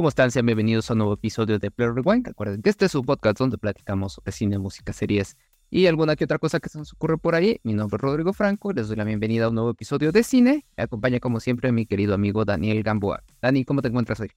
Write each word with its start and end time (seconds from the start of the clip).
¿Cómo 0.00 0.08
están? 0.08 0.30
Sean 0.30 0.46
bienvenidos 0.46 0.88
a 0.88 0.94
un 0.94 1.00
nuevo 1.00 1.12
episodio 1.12 1.58
de 1.58 1.70
Player 1.70 1.92
Rewind. 1.92 2.26
Recuerden 2.26 2.62
que 2.62 2.70
este 2.70 2.86
es 2.86 2.94
un 2.94 3.04
podcast 3.04 3.38
donde 3.38 3.58
platicamos 3.58 4.14
sobre 4.14 4.32
cine, 4.32 4.58
música, 4.58 4.94
series 4.94 5.36
y 5.68 5.88
alguna 5.88 6.16
que 6.16 6.24
otra 6.24 6.38
cosa 6.38 6.58
que 6.58 6.70
se 6.70 6.78
nos 6.78 6.94
ocurre 6.94 7.18
por 7.18 7.34
ahí. 7.34 7.60
Mi 7.64 7.74
nombre 7.74 7.96
es 7.96 8.00
Rodrigo 8.00 8.32
Franco, 8.32 8.72
les 8.72 8.88
doy 8.88 8.96
la 8.96 9.04
bienvenida 9.04 9.44
a 9.44 9.48
un 9.50 9.56
nuevo 9.56 9.68
episodio 9.68 10.10
de 10.10 10.22
cine. 10.22 10.64
Me 10.74 10.84
acompaña 10.84 11.20
como 11.20 11.38
siempre 11.38 11.70
mi 11.70 11.84
querido 11.84 12.14
amigo 12.14 12.46
Daniel 12.46 12.82
Gamboa. 12.82 13.22
Dani, 13.42 13.66
¿cómo 13.66 13.82
te 13.82 13.88
encuentras 13.88 14.20
hoy? 14.20 14.30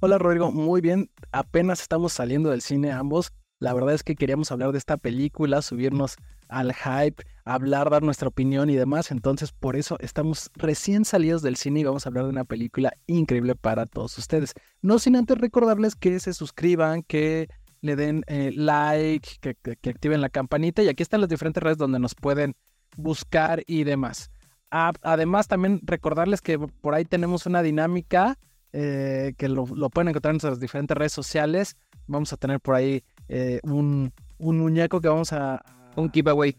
Hola 0.00 0.18
Rodrigo, 0.18 0.50
muy 0.50 0.80
bien. 0.80 1.08
Apenas 1.30 1.80
estamos 1.80 2.12
saliendo 2.12 2.50
del 2.50 2.60
cine 2.60 2.90
ambos. 2.90 3.32
La 3.60 3.72
verdad 3.72 3.94
es 3.94 4.02
que 4.02 4.16
queríamos 4.16 4.50
hablar 4.50 4.72
de 4.72 4.78
esta 4.78 4.96
película, 4.96 5.62
subirnos 5.62 6.16
al 6.48 6.74
hype, 6.74 7.24
hablar, 7.44 7.90
dar 7.90 8.02
nuestra 8.02 8.28
opinión 8.28 8.68
y 8.68 8.74
demás. 8.74 9.10
Entonces, 9.10 9.52
por 9.52 9.76
eso 9.76 9.96
estamos 10.00 10.50
recién 10.54 11.04
salidos 11.04 11.42
del 11.42 11.56
cine 11.56 11.80
y 11.80 11.84
vamos 11.84 12.04
a 12.04 12.08
hablar 12.08 12.24
de 12.24 12.30
una 12.30 12.44
película 12.44 12.92
increíble 13.06 13.54
para 13.54 13.86
todos 13.86 14.18
ustedes. 14.18 14.54
No 14.82 14.98
sin 14.98 15.16
antes 15.16 15.38
recordarles 15.38 15.94
que 15.94 16.20
se 16.20 16.34
suscriban, 16.34 17.02
que 17.02 17.48
le 17.80 17.96
den 17.96 18.24
eh, 18.26 18.50
like, 18.54 19.28
que, 19.40 19.90
activen 19.90 20.20
la 20.20 20.30
campanita. 20.30 20.82
Y 20.82 20.88
aquí 20.88 21.02
están 21.02 21.20
las 21.20 21.30
diferentes 21.30 21.62
redes 21.62 21.78
donde 21.78 21.98
nos 21.98 22.14
pueden 22.14 22.56
buscar 22.96 23.62
y 23.66 23.84
demás. 23.84 24.30
además, 24.70 25.46
también 25.46 25.80
recordarles 25.84 26.40
que 26.40 26.58
por 26.58 26.94
ahí 26.94 27.04
tenemos 27.04 27.46
una 27.46 27.62
dinámica 27.62 28.38
eh, 28.72 29.34
que 29.38 29.48
lo, 29.48 29.66
lo 29.66 29.88
pueden 29.88 30.08
encontrar 30.08 30.32
en 30.32 30.36
nuestras 30.36 30.58
diferentes 30.58 30.96
redes 30.96 31.12
sociales. 31.12 31.76
Vamos 32.06 32.32
a 32.32 32.36
tener 32.36 32.60
por 32.60 32.74
ahí 32.74 33.04
eh, 33.28 33.60
un, 33.62 34.12
un, 34.38 34.58
muñeco 34.58 35.00
que 35.00 35.08
vamos 35.08 35.32
a... 35.32 35.62
Un 35.96 36.10
giveaway. 36.12 36.56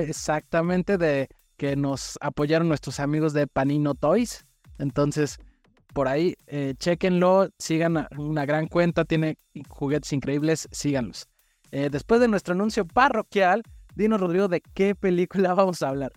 exactamente, 0.00 0.98
de 0.98 1.28
que 1.56 1.76
nos 1.76 2.18
apoyaron 2.20 2.68
nuestros 2.68 3.00
amigos 3.00 3.32
de 3.32 3.46
Panino 3.46 3.94
Toys. 3.94 4.44
Entonces, 4.78 5.38
por 5.94 6.08
ahí, 6.08 6.36
eh, 6.46 6.74
chequenlo, 6.78 7.48
sigan 7.58 8.06
una 8.18 8.44
gran 8.44 8.66
cuenta, 8.66 9.04
tiene 9.04 9.38
juguetes 9.68 10.12
increíbles, 10.12 10.68
síganlos. 10.70 11.26
Eh, 11.70 11.88
después 11.90 12.20
de 12.20 12.28
nuestro 12.28 12.54
anuncio 12.54 12.86
parroquial, 12.86 13.62
dinos, 13.94 14.20
Rodrigo, 14.20 14.48
de 14.48 14.60
qué 14.74 14.94
película 14.94 15.54
vamos 15.54 15.82
a 15.82 15.88
hablar. 15.88 16.12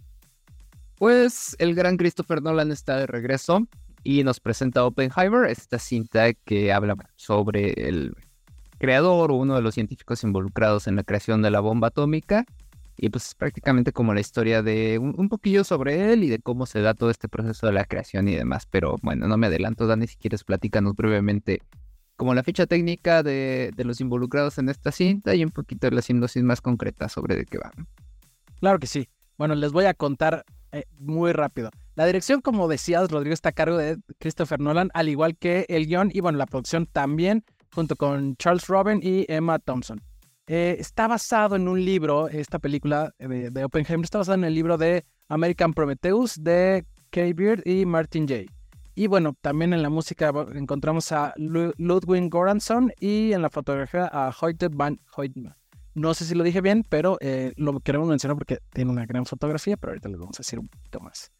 Pues 0.95 1.55
el 1.59 1.75
gran 1.75 1.95
Christopher 1.95 2.41
Nolan 2.41 2.71
está 2.71 2.97
de 2.97 3.07
regreso 3.07 3.65
y 4.03 4.23
nos 4.23 4.39
presenta 4.39 4.85
Oppenheimer, 4.85 5.49
esta 5.49 5.79
cinta 5.79 6.33
que 6.33 6.73
habla 6.73 6.95
sobre 7.15 7.71
el 7.87 8.13
creador 8.79 9.31
o 9.31 9.35
uno 9.35 9.55
de 9.55 9.61
los 9.61 9.75
científicos 9.75 10.23
involucrados 10.23 10.87
en 10.87 10.95
la 10.95 11.03
creación 11.03 11.41
de 11.41 11.51
la 11.51 11.59
bomba 11.59 11.89
atómica. 11.89 12.45
Y 12.97 13.09
pues 13.09 13.33
prácticamente 13.35 13.93
como 13.93 14.13
la 14.13 14.19
historia 14.19 14.61
de 14.61 14.97
un, 14.99 15.29
poquillo 15.29 15.63
sobre 15.63 16.11
él 16.11 16.23
y 16.23 16.29
de 16.29 16.39
cómo 16.39 16.65
se 16.65 16.81
da 16.81 16.93
todo 16.93 17.09
este 17.09 17.29
proceso 17.29 17.67
de 17.67 17.73
la 17.73 17.85
creación 17.85 18.27
y 18.27 18.35
demás. 18.35 18.65
Pero 18.65 18.95
bueno, 19.01 19.27
no 19.27 19.37
me 19.37 19.47
adelanto, 19.47 19.87
Dani, 19.87 20.07
si 20.07 20.17
quieres 20.17 20.43
platícanos 20.43 20.95
brevemente 20.95 21.61
como 22.17 22.33
la 22.33 22.43
ficha 22.43 22.65
técnica 22.65 23.23
de, 23.23 23.71
los 23.77 24.01
involucrados 24.01 24.57
en 24.57 24.67
esta 24.67 24.91
cinta 24.91 25.33
y 25.35 25.45
un 25.45 25.51
poquito 25.51 25.89
de 25.89 25.95
la 25.95 26.01
sinopsis 26.01 26.43
más 26.43 26.59
concreta 26.59 27.07
sobre 27.07 27.37
de 27.37 27.45
qué 27.45 27.57
va. 27.57 27.71
Claro 28.59 28.79
que 28.79 28.87
sí. 28.87 29.07
Bueno, 29.37 29.55
les 29.55 29.71
voy 29.71 29.85
a 29.85 29.93
contar 29.93 30.43
eh, 30.73 30.83
muy 30.97 31.31
rápido. 31.31 31.69
La 31.95 32.05
dirección, 32.05 32.41
como 32.41 32.67
decías, 32.67 33.09
Rodrigo, 33.09 33.33
está 33.33 33.49
a 33.49 33.53
cargo 33.53 33.77
de 33.77 33.97
Christopher 34.19 34.59
Nolan, 34.59 34.89
al 34.93 35.07
igual 35.07 35.37
que 35.37 35.65
el 35.69 35.87
guion 35.87 36.11
y 36.13 36.19
bueno, 36.19 36.37
la 36.37 36.45
producción 36.45 36.85
también 36.85 37.45
junto 37.73 37.95
con 37.95 38.35
Charles 38.37 38.67
Robin 38.67 38.99
y 39.01 39.25
Emma 39.27 39.59
Thompson. 39.59 40.01
Eh, 40.47 40.77
está 40.79 41.07
basado 41.07 41.55
en 41.55 41.67
un 41.67 41.83
libro, 41.83 42.27
esta 42.27 42.59
película 42.59 43.13
de, 43.19 43.51
de, 43.51 43.63
Oppenheimer 43.63 44.03
está 44.03 44.17
basada 44.17 44.37
en 44.37 44.43
el 44.45 44.55
libro 44.55 44.77
de 44.77 45.05
American 45.27 45.73
Prometheus 45.73 46.43
de 46.43 46.85
Kay 47.11 47.33
Beard 47.33 47.61
y 47.67 47.85
Martin 47.85 48.27
Jay. 48.27 48.47
Y 48.95 49.07
bueno, 49.07 49.33
también 49.39 49.73
en 49.73 49.81
la 49.81 49.89
música 49.89 50.33
encontramos 50.53 51.11
a 51.13 51.33
Ludwig 51.37 52.29
Goranson 52.29 52.91
y 52.99 53.31
en 53.31 53.41
la 53.41 53.49
fotografía 53.49 54.09
a 54.11 54.33
Hoyte 54.41 54.67
van 54.67 54.99
Hoytman. 55.15 55.55
No 55.95 56.13
sé 56.13 56.25
si 56.25 56.35
lo 56.35 56.43
dije 56.43 56.59
bien, 56.59 56.83
pero 56.87 57.17
eh, 57.21 57.53
lo 57.55 57.79
queremos 57.79 58.09
mencionar 58.09 58.35
porque 58.35 58.59
tiene 58.73 58.91
una 58.91 59.05
gran 59.05 59.25
fotografía, 59.25 59.77
pero 59.77 59.91
ahorita 59.91 60.09
les 60.09 60.19
vamos 60.19 60.37
a 60.37 60.41
decir 60.41 60.59
un 60.59 60.67
poquito 60.67 60.99
más. 60.99 61.31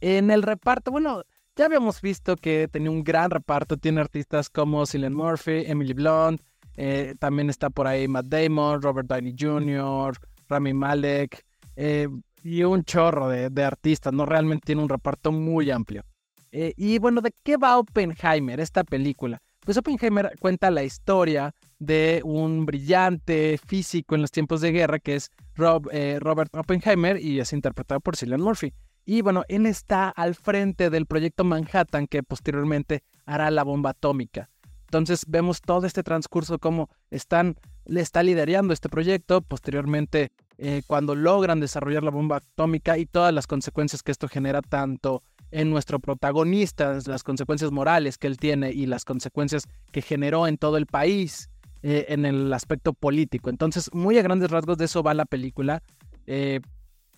En 0.00 0.30
el 0.30 0.42
reparto, 0.42 0.90
bueno, 0.90 1.22
ya 1.56 1.66
habíamos 1.66 2.00
visto 2.00 2.36
que 2.36 2.68
tenía 2.68 2.90
un 2.90 3.04
gran 3.04 3.30
reparto, 3.30 3.76
tiene 3.76 4.00
artistas 4.00 4.50
como 4.50 4.86
Cillian 4.86 5.14
Murphy, 5.14 5.64
Emily 5.66 5.92
Blunt, 5.92 6.40
eh, 6.76 7.14
también 7.18 7.50
está 7.50 7.70
por 7.70 7.86
ahí 7.86 8.08
Matt 8.08 8.26
Damon, 8.26 8.82
Robert 8.82 9.08
Downey 9.08 9.34
Jr., 9.38 10.16
Rami 10.48 10.74
Malek, 10.74 11.44
eh, 11.76 12.08
y 12.42 12.62
un 12.62 12.84
chorro 12.84 13.28
de, 13.28 13.64
artistas, 13.64 14.12
¿no? 14.12 14.26
Realmente 14.26 14.66
tiene 14.66 14.82
un 14.82 14.88
reparto 14.88 15.32
muy 15.32 15.70
amplio. 15.70 16.04
Eh, 16.52 16.74
y 16.76 16.98
bueno, 16.98 17.20
¿de 17.20 17.32
qué 17.42 17.56
va 17.56 17.78
Oppenheimer, 17.78 18.60
esta 18.60 18.84
película? 18.84 19.40
Pues 19.60 19.78
Oppenheimer 19.78 20.32
cuenta 20.38 20.70
la 20.70 20.82
historia 20.82 21.54
de 21.78 22.20
un 22.24 22.66
brillante 22.66 23.58
físico 23.64 24.14
en 24.14 24.20
los 24.20 24.30
tiempos 24.30 24.60
de 24.60 24.72
guerra 24.72 24.98
que 24.98 25.16
es 25.16 25.30
Robert 25.54 26.54
Oppenheimer 26.54 27.18
y 27.18 27.40
es 27.40 27.52
interpretado 27.52 28.00
por 28.00 28.16
Cillian 28.16 28.42
Murphy. 28.42 28.72
Y 29.04 29.22
bueno, 29.22 29.44
él 29.48 29.66
está 29.66 30.08
al 30.08 30.34
frente 30.34 30.90
del 30.90 31.06
proyecto 31.06 31.44
Manhattan 31.44 32.06
que 32.06 32.22
posteriormente 32.22 33.02
hará 33.26 33.50
la 33.50 33.62
bomba 33.62 33.90
atómica. 33.90 34.50
Entonces 34.86 35.24
vemos 35.26 35.60
todo 35.60 35.86
este 35.86 36.02
transcurso 36.02 36.58
como 36.58 36.88
le 37.10 38.00
está 38.00 38.22
liderando 38.22 38.72
este 38.72 38.88
proyecto, 38.88 39.40
posteriormente 39.42 40.30
eh, 40.56 40.82
cuando 40.86 41.16
logran 41.16 41.58
desarrollar 41.58 42.04
la 42.04 42.10
bomba 42.10 42.36
atómica 42.36 42.96
y 42.96 43.06
todas 43.06 43.34
las 43.34 43.46
consecuencias 43.46 44.02
que 44.02 44.12
esto 44.12 44.28
genera 44.28 44.62
tanto 44.62 45.22
en 45.50 45.70
nuestro 45.70 45.98
protagonista, 45.98 46.98
las 47.06 47.22
consecuencias 47.22 47.72
morales 47.72 48.18
que 48.18 48.26
él 48.26 48.38
tiene 48.38 48.72
y 48.72 48.86
las 48.86 49.04
consecuencias 49.04 49.64
que 49.90 50.02
generó 50.02 50.46
en 50.46 50.58
todo 50.58 50.76
el 50.76 50.86
país 50.86 51.50
eh, 51.82 52.06
en 52.08 52.24
el 52.24 52.52
aspecto 52.52 52.92
político. 52.92 53.50
Entonces, 53.50 53.92
muy 53.92 54.16
a 54.18 54.22
grandes 54.22 54.50
rasgos 54.50 54.78
de 54.78 54.86
eso 54.86 55.02
va 55.02 55.12
la 55.12 55.26
película. 55.26 55.82
Eh, 56.26 56.60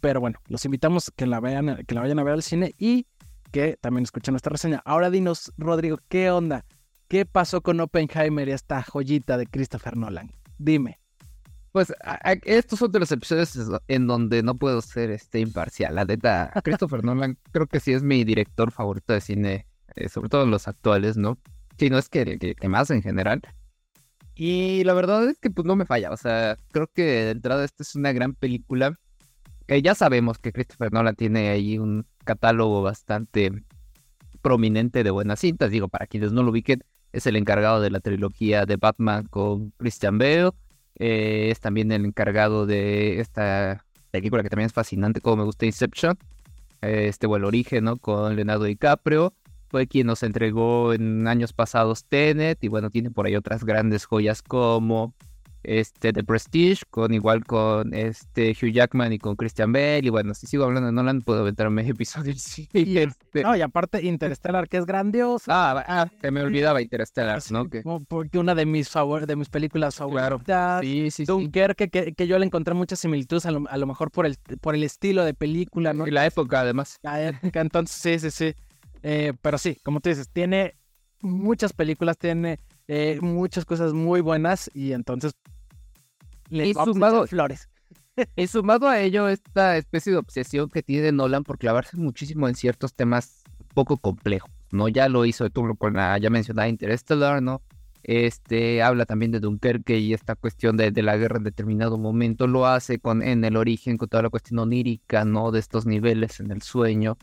pero 0.00 0.20
bueno, 0.20 0.38
los 0.48 0.64
invitamos 0.64 1.12
que 1.14 1.26
la, 1.26 1.40
vean, 1.40 1.84
que 1.86 1.94
la 1.94 2.02
vayan 2.02 2.18
a 2.18 2.24
ver 2.24 2.34
al 2.34 2.42
cine 2.42 2.74
y 2.78 3.06
que 3.50 3.76
también 3.80 4.04
escuchen 4.04 4.32
nuestra 4.32 4.50
reseña. 4.50 4.82
Ahora 4.84 5.10
dinos, 5.10 5.52
Rodrigo, 5.56 5.98
¿qué 6.08 6.30
onda? 6.30 6.64
¿Qué 7.08 7.24
pasó 7.24 7.60
con 7.60 7.80
Oppenheimer 7.80 8.48
y 8.48 8.52
esta 8.52 8.82
joyita 8.82 9.38
de 9.38 9.46
Christopher 9.46 9.96
Nolan? 9.96 10.30
Dime. 10.58 10.98
Pues 11.72 11.92
estos 12.44 12.78
son 12.78 12.90
de 12.90 13.00
los 13.00 13.12
episodios 13.12 13.54
en 13.88 14.06
donde 14.06 14.42
no 14.42 14.56
puedo 14.56 14.80
ser 14.80 15.10
este 15.10 15.40
imparcial. 15.40 15.94
La 15.94 16.04
neta, 16.04 16.50
Christopher 16.64 17.04
Nolan 17.04 17.38
creo 17.52 17.66
que 17.66 17.80
sí 17.80 17.92
es 17.92 18.02
mi 18.02 18.24
director 18.24 18.72
favorito 18.72 19.12
de 19.12 19.20
cine, 19.20 19.66
eh, 19.94 20.08
sobre 20.08 20.30
todo 20.30 20.46
los 20.46 20.68
actuales, 20.68 21.16
¿no? 21.16 21.38
Sí, 21.78 21.90
no 21.90 21.98
es 21.98 22.08
que, 22.08 22.38
que, 22.38 22.68
más 22.68 22.90
en 22.90 23.02
general. 23.02 23.42
Y 24.34 24.84
la 24.84 24.94
verdad 24.94 25.28
es 25.28 25.38
que 25.38 25.50
pues 25.50 25.66
no 25.66 25.76
me 25.76 25.84
falla. 25.84 26.10
O 26.12 26.16
sea, 26.16 26.58
creo 26.72 26.88
que 26.88 27.02
de 27.02 27.30
entrada 27.30 27.64
esta 27.64 27.82
es 27.82 27.94
una 27.94 28.12
gran 28.12 28.32
película 28.34 28.98
ya 29.68 29.94
sabemos 29.94 30.38
que 30.38 30.52
Christopher 30.52 30.92
Nolan 30.92 31.16
tiene 31.16 31.48
ahí 31.48 31.78
un 31.78 32.06
catálogo 32.24 32.82
bastante 32.82 33.52
prominente 34.42 35.02
de 35.02 35.10
buenas 35.10 35.40
cintas. 35.40 35.70
Digo, 35.70 35.88
para 35.88 36.06
quienes 36.06 36.32
no 36.32 36.42
lo 36.42 36.50
ubiquen, 36.50 36.84
es 37.12 37.26
el 37.26 37.36
encargado 37.36 37.80
de 37.80 37.90
la 37.90 38.00
trilogía 38.00 38.66
de 38.66 38.76
Batman 38.76 39.26
con 39.26 39.72
Christian 39.78 40.18
Bale. 40.18 40.50
Eh, 40.98 41.48
es 41.50 41.60
también 41.60 41.90
el 41.92 42.04
encargado 42.04 42.66
de 42.66 43.20
esta 43.20 43.84
película 44.10 44.42
que 44.42 44.48
también 44.50 44.66
es 44.66 44.72
fascinante, 44.72 45.20
como 45.20 45.38
me 45.38 45.44
gusta 45.44 45.66
Inception. 45.66 46.16
Eh, 46.82 47.08
este 47.08 47.26
o 47.26 47.36
el 47.36 47.44
origen, 47.44 47.84
¿no? 47.84 47.96
Con 47.96 48.36
Leonardo 48.36 48.64
DiCaprio. 48.64 49.34
Fue 49.68 49.88
quien 49.88 50.06
nos 50.06 50.22
entregó 50.22 50.92
en 50.92 51.26
años 51.26 51.52
pasados 51.52 52.04
Tenet. 52.04 52.62
Y 52.62 52.68
bueno, 52.68 52.90
tiene 52.90 53.10
por 53.10 53.26
ahí 53.26 53.34
otras 53.34 53.64
grandes 53.64 54.04
joyas 54.04 54.42
como 54.42 55.14
este, 55.66 56.12
The 56.12 56.22
Prestige, 56.22 56.84
con 56.90 57.12
igual 57.12 57.44
con 57.44 57.92
este 57.92 58.52
Hugh 58.52 58.70
Jackman 58.70 59.12
y 59.12 59.18
con 59.18 59.34
Christian 59.34 59.72
Bale. 59.72 60.02
Y 60.04 60.10
bueno, 60.10 60.32
si 60.32 60.46
sigo 60.46 60.64
hablando 60.64 60.86
de 60.86 60.92
Nolan, 60.92 61.22
puedo 61.22 61.40
aventar 61.40 61.68
medio 61.70 61.92
episodio. 61.92 62.34
Sí, 62.36 62.68
este... 62.72 63.42
No, 63.42 63.56
y 63.56 63.60
aparte 63.60 64.02
Interstellar, 64.04 64.68
que 64.68 64.76
es 64.76 64.86
grandioso. 64.86 65.44
Ah, 65.48 65.84
ah, 65.86 66.08
se 66.20 66.30
me 66.30 66.40
olvidaba 66.42 66.80
Interstellar, 66.80 67.42
¿no? 67.50 67.68
Que... 67.68 67.82
Porque 68.08 68.38
una 68.38 68.54
de 68.54 68.64
mis 68.64 68.88
favor, 68.88 69.26
de 69.26 69.34
mis 69.34 69.48
películas 69.48 69.96
favoritas. 69.96 70.44
Claro. 70.44 70.82
Sí, 70.82 71.10
sí, 71.10 71.24
Dunkerque, 71.24 71.88
que, 71.88 72.12
que, 72.14 72.26
yo 72.28 72.38
le 72.38 72.46
encontré 72.46 72.72
muchas 72.72 73.00
similitudes, 73.00 73.44
a 73.44 73.50
lo, 73.50 73.86
mejor 73.86 74.12
por 74.12 74.26
el, 74.26 74.36
por 74.60 74.76
el 74.76 74.84
estilo 74.84 75.24
de 75.24 75.34
película, 75.34 75.92
¿no? 75.92 76.06
Y 76.06 76.12
la 76.12 76.26
época, 76.26 76.60
además. 76.60 76.98
La 77.02 77.28
época, 77.28 77.60
entonces, 77.60 77.96
sí, 77.96 78.18
sí, 78.18 78.30
sí. 78.30 78.54
Eh, 79.02 79.32
pero 79.42 79.58
sí, 79.58 79.78
como 79.82 80.00
tú 80.00 80.10
dices, 80.10 80.28
tiene 80.32 80.76
muchas 81.20 81.72
películas, 81.72 82.18
tiene 82.18 82.60
eh, 82.88 83.18
muchas 83.20 83.64
cosas 83.64 83.92
muy 83.92 84.20
buenas 84.20 84.70
y 84.72 84.92
entonces 84.92 85.34
y 86.50 86.74
sumado, 86.74 87.26
flores. 87.26 87.68
y 88.36 88.46
sumado 88.46 88.88
a 88.88 89.00
ello 89.00 89.28
esta 89.28 89.76
especie 89.76 90.12
de 90.12 90.18
obsesión 90.18 90.68
que 90.68 90.82
tiene 90.82 91.12
Nolan 91.12 91.44
por 91.44 91.58
clavarse 91.58 91.96
muchísimo 91.96 92.48
en 92.48 92.54
ciertos 92.54 92.94
temas 92.94 93.44
poco 93.74 93.98
complejos, 93.98 94.50
¿no? 94.70 94.88
Ya 94.88 95.08
lo 95.08 95.24
hizo 95.24 95.48
tú 95.50 95.74
con 95.76 95.94
la 95.94 96.18
ya 96.18 96.30
mencionada 96.30 96.68
Interstellar, 96.68 97.42
¿no? 97.42 97.62
Este 98.02 98.82
habla 98.82 99.04
también 99.04 99.32
de 99.32 99.40
Dunkerque 99.40 99.98
y 99.98 100.14
esta 100.14 100.36
cuestión 100.36 100.76
de, 100.76 100.92
de, 100.92 101.02
la 101.02 101.16
guerra 101.16 101.38
en 101.38 101.44
determinado 101.44 101.98
momento 101.98 102.46
lo 102.46 102.66
hace 102.66 103.00
con 103.00 103.22
en 103.22 103.44
el 103.44 103.56
origen 103.56 103.98
con 103.98 104.08
toda 104.08 104.22
la 104.22 104.30
cuestión 104.30 104.60
onírica, 104.60 105.24
¿no? 105.24 105.50
De 105.50 105.58
estos 105.58 105.86
niveles 105.86 106.40
en 106.40 106.52
el 106.52 106.62
sueño. 106.62 107.18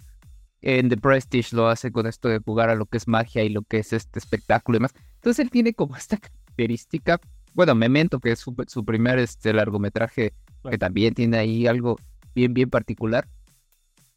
En 0.61 0.89
The 0.89 0.97
Prestige 0.97 1.55
lo 1.55 1.67
hace 1.67 1.91
con 1.91 2.07
esto 2.07 2.29
de 2.29 2.39
jugar 2.39 2.69
a 2.69 2.75
lo 2.75 2.85
que 2.85 2.97
es 2.97 3.07
magia 3.07 3.43
y 3.43 3.49
lo 3.49 3.63
que 3.63 3.79
es 3.79 3.91
este 3.91 4.19
espectáculo 4.19 4.77
y 4.77 4.79
demás. 4.79 4.93
Entonces 5.15 5.43
él 5.43 5.51
tiene 5.51 5.73
como 5.73 5.95
esta 5.97 6.17
característica, 6.17 7.19
bueno, 7.53 7.75
Memento, 7.75 8.19
que 8.19 8.31
es 8.31 8.39
su, 8.39 8.55
su 8.67 8.85
primer 8.85 9.19
este, 9.19 9.53
largometraje, 9.53 10.33
que 10.69 10.77
también 10.77 11.13
tiene 11.13 11.37
ahí 11.37 11.67
algo 11.67 11.97
bien, 12.35 12.53
bien 12.53 12.69
particular. 12.69 13.27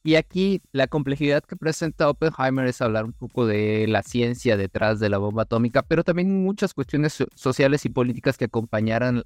Y 0.02 0.14
aquí 0.14 0.62
la 0.70 0.86
complejidad 0.86 1.42
que 1.42 1.56
presenta 1.56 2.08
Oppenheimer 2.08 2.68
es 2.68 2.80
hablar 2.80 3.06
un 3.06 3.12
poco 3.12 3.44
de 3.44 3.86
la 3.88 4.04
ciencia 4.04 4.56
detrás 4.56 5.00
de 5.00 5.08
la 5.08 5.18
bomba 5.18 5.42
atómica, 5.42 5.82
pero 5.82 6.04
también 6.04 6.44
muchas 6.44 6.74
cuestiones 6.74 7.24
sociales 7.34 7.84
y 7.84 7.88
políticas 7.88 8.38
que 8.38 8.44
acompañaran, 8.44 9.24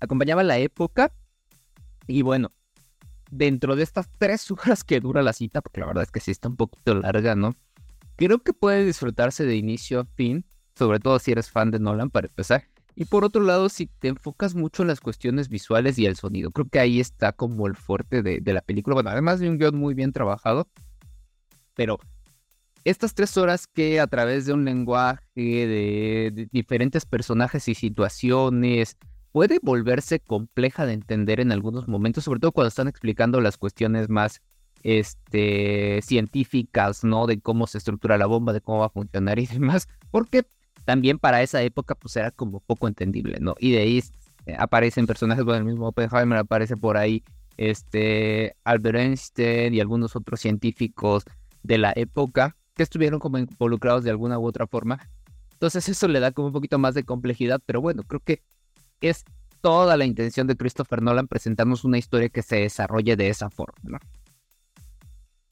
acompañaban 0.00 0.48
la 0.48 0.58
época. 0.58 1.12
Y 2.08 2.22
bueno, 2.22 2.50
dentro 3.30 3.76
de 3.76 3.84
estas 3.84 4.08
tres 4.18 4.50
horas 4.50 4.82
que 4.82 4.98
dura 4.98 5.22
la 5.22 5.32
cita, 5.32 5.60
porque 5.60 5.80
la 5.80 5.86
verdad 5.86 6.02
es 6.02 6.10
que 6.10 6.18
sí 6.18 6.32
está 6.32 6.48
un 6.48 6.56
poquito 6.56 6.94
larga, 6.96 7.36
¿no? 7.36 7.54
Creo 8.16 8.40
que 8.42 8.52
puede 8.52 8.84
disfrutarse 8.84 9.44
de 9.44 9.54
inicio 9.54 10.00
a 10.00 10.04
fin, 10.16 10.44
sobre 10.74 10.98
todo 10.98 11.20
si 11.20 11.30
eres 11.30 11.50
fan 11.50 11.70
de 11.70 11.78
Nolan 11.78 12.10
para 12.10 12.26
empezar. 12.26 12.64
Y 12.98 13.04
por 13.04 13.24
otro 13.24 13.42
lado, 13.42 13.68
si 13.68 13.86
te 13.86 14.08
enfocas 14.08 14.54
mucho 14.54 14.80
en 14.80 14.88
las 14.88 15.00
cuestiones 15.00 15.50
visuales 15.50 15.98
y 15.98 16.06
el 16.06 16.16
sonido, 16.16 16.50
creo 16.50 16.66
que 16.66 16.78
ahí 16.80 16.98
está 16.98 17.32
como 17.32 17.66
el 17.66 17.76
fuerte 17.76 18.22
de, 18.22 18.52
la 18.54 18.62
película. 18.62 18.94
Bueno, 18.94 19.10
además 19.10 19.38
de 19.38 19.50
un 19.50 19.58
guion 19.58 19.76
muy 19.76 19.92
bien 19.92 20.12
trabajado, 20.12 20.66
pero 21.74 21.98
estas 22.84 23.12
tres 23.12 23.36
horas 23.36 23.66
que 23.66 24.00
a 24.00 24.06
través 24.06 24.46
de 24.46 24.54
un 24.54 24.64
lenguaje, 24.64 25.20
de, 25.34 26.48
diferentes 26.50 27.04
personajes 27.04 27.68
y 27.68 27.74
situaciones, 27.74 28.96
puede 29.30 29.58
volverse 29.62 30.18
compleja 30.18 30.86
de 30.86 30.94
entender 30.94 31.40
en 31.40 31.52
algunos 31.52 31.88
momentos, 31.88 32.24
sobre 32.24 32.40
todo 32.40 32.52
cuando 32.52 32.68
están 32.68 32.88
explicando 32.88 33.42
las 33.42 33.58
cuestiones 33.58 34.08
más 34.08 34.40
este, 34.82 36.00
científicas, 36.00 37.04
¿no? 37.04 37.26
De 37.26 37.40
cómo 37.42 37.66
se 37.66 37.76
estructura 37.76 38.16
la 38.16 38.24
bomba, 38.24 38.54
de 38.54 38.62
cómo 38.62 38.78
va 38.78 38.86
a 38.86 38.90
funcionar 38.90 39.38
y 39.38 39.46
demás, 39.46 39.86
porque 40.10 40.46
también 40.86 41.18
para 41.18 41.42
esa 41.42 41.60
época 41.62 41.94
pues 41.96 42.16
era 42.16 42.30
como 42.30 42.60
poco 42.60 42.88
entendible, 42.88 43.38
¿no? 43.40 43.56
Y 43.58 43.72
de 43.72 43.78
ahí 43.80 44.02
eh, 44.46 44.54
aparecen 44.56 45.06
personajes, 45.06 45.44
bueno, 45.44 45.58
el 45.58 45.64
mismo 45.64 45.88
Oppenheimer 45.88 46.38
aparece 46.38 46.76
por 46.76 46.96
ahí, 46.96 47.24
este, 47.56 48.54
Albert 48.64 48.96
Einstein 48.96 49.74
y 49.74 49.80
algunos 49.80 50.14
otros 50.14 50.40
científicos 50.40 51.24
de 51.64 51.78
la 51.78 51.92
época 51.96 52.56
que 52.74 52.84
estuvieron 52.84 53.18
como 53.18 53.36
involucrados 53.38 54.04
de 54.04 54.10
alguna 54.10 54.38
u 54.38 54.46
otra 54.46 54.66
forma. 54.68 55.00
Entonces 55.54 55.88
eso 55.88 56.06
le 56.06 56.20
da 56.20 56.30
como 56.30 56.48
un 56.48 56.52
poquito 56.52 56.78
más 56.78 56.94
de 56.94 57.02
complejidad, 57.02 57.60
pero 57.66 57.80
bueno, 57.80 58.02
creo 58.04 58.20
que 58.20 58.42
es 59.00 59.24
toda 59.60 59.96
la 59.96 60.04
intención 60.04 60.46
de 60.46 60.56
Christopher 60.56 61.02
Nolan 61.02 61.26
presentarnos 61.26 61.84
una 61.84 61.98
historia 61.98 62.28
que 62.28 62.42
se 62.42 62.56
desarrolle 62.56 63.16
de 63.16 63.28
esa 63.28 63.50
forma, 63.50 63.74
¿no? 63.82 63.98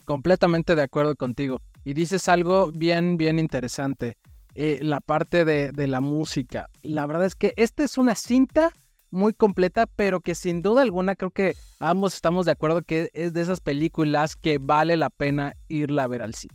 Completamente 0.04 0.76
de 0.76 0.82
acuerdo 0.82 1.16
contigo. 1.16 1.60
Y 1.82 1.94
dices 1.94 2.28
algo 2.28 2.70
bien, 2.70 3.16
bien 3.16 3.40
interesante. 3.40 4.16
Eh, 4.54 4.78
la 4.82 5.00
parte 5.00 5.44
de, 5.44 5.86
la 5.88 6.00
música. 6.00 6.68
La 6.82 7.06
verdad 7.06 7.26
es 7.26 7.34
que 7.34 7.54
esta 7.56 7.82
es 7.82 7.98
una 7.98 8.14
cinta 8.14 8.72
muy 9.10 9.32
completa, 9.32 9.86
pero 9.86 10.20
que 10.20 10.34
sin 10.34 10.62
duda 10.62 10.82
alguna 10.82 11.16
creo 11.16 11.30
que 11.30 11.56
ambos 11.80 12.14
estamos 12.14 12.46
de 12.46 12.52
acuerdo 12.52 12.82
que 12.82 13.10
es 13.14 13.32
de 13.32 13.42
esas 13.42 13.60
películas 13.60 14.36
que 14.36 14.58
vale 14.58 14.96
la 14.96 15.10
pena 15.10 15.54
irla 15.68 16.04
a 16.04 16.08
ver 16.08 16.22
al 16.22 16.34
cine. 16.34 16.54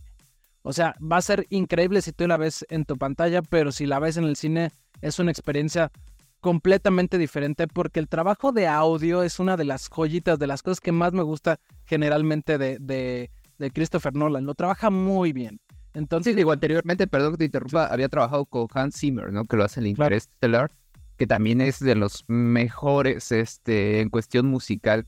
O 0.61 0.71
sea, 0.71 0.95
va 0.99 1.17
a 1.17 1.21
ser 1.21 1.45
increíble 1.49 2.01
si 2.01 2.11
tú 2.13 2.27
la 2.27 2.37
ves 2.37 2.65
en 2.69 2.85
tu 2.85 2.97
pantalla, 2.97 3.41
pero 3.41 3.71
si 3.71 3.85
la 3.85 3.99
ves 3.99 4.17
en 4.17 4.25
el 4.25 4.35
cine 4.35 4.71
es 5.01 5.19
una 5.19 5.31
experiencia 5.31 5.91
completamente 6.39 7.17
diferente 7.17 7.67
porque 7.67 7.99
el 7.99 8.07
trabajo 8.07 8.53
de 8.53 8.67
audio 8.67 9.23
es 9.23 9.39
una 9.39 9.57
de 9.57 9.65
las 9.65 9.89
joyitas, 9.89 10.39
de 10.39 10.47
las 10.47 10.63
cosas 10.63 10.79
que 10.79 10.93
más 10.93 11.11
me 11.11 11.23
gusta 11.23 11.59
generalmente 11.85 12.57
de, 12.57 12.77
de, 12.79 13.29
de 13.57 13.71
Christopher 13.71 14.15
Nolan. 14.15 14.45
Lo 14.45 14.55
trabaja 14.55 14.89
muy 14.89 15.33
bien. 15.33 15.59
Entonces, 15.93 16.35
digo, 16.35 16.51
anteriormente, 16.51 17.07
perdón 17.07 17.33
que 17.33 17.39
te 17.39 17.45
interrumpa, 17.45 17.87
había 17.87 18.09
trabajado 18.09 18.45
con 18.45 18.67
Hans 18.73 18.97
Zimmer, 18.97 19.31
¿no? 19.31 19.45
Que 19.45 19.57
lo 19.57 19.63
hace 19.63 19.79
en 19.79 19.87
Interstellar, 19.87 20.71
que 21.17 21.27
también 21.27 21.61
es 21.61 21.79
de 21.79 21.95
los 21.95 22.25
mejores 22.27 23.31
este, 23.31 24.01
en 24.01 24.09
cuestión 24.09 24.45
musical 24.47 25.05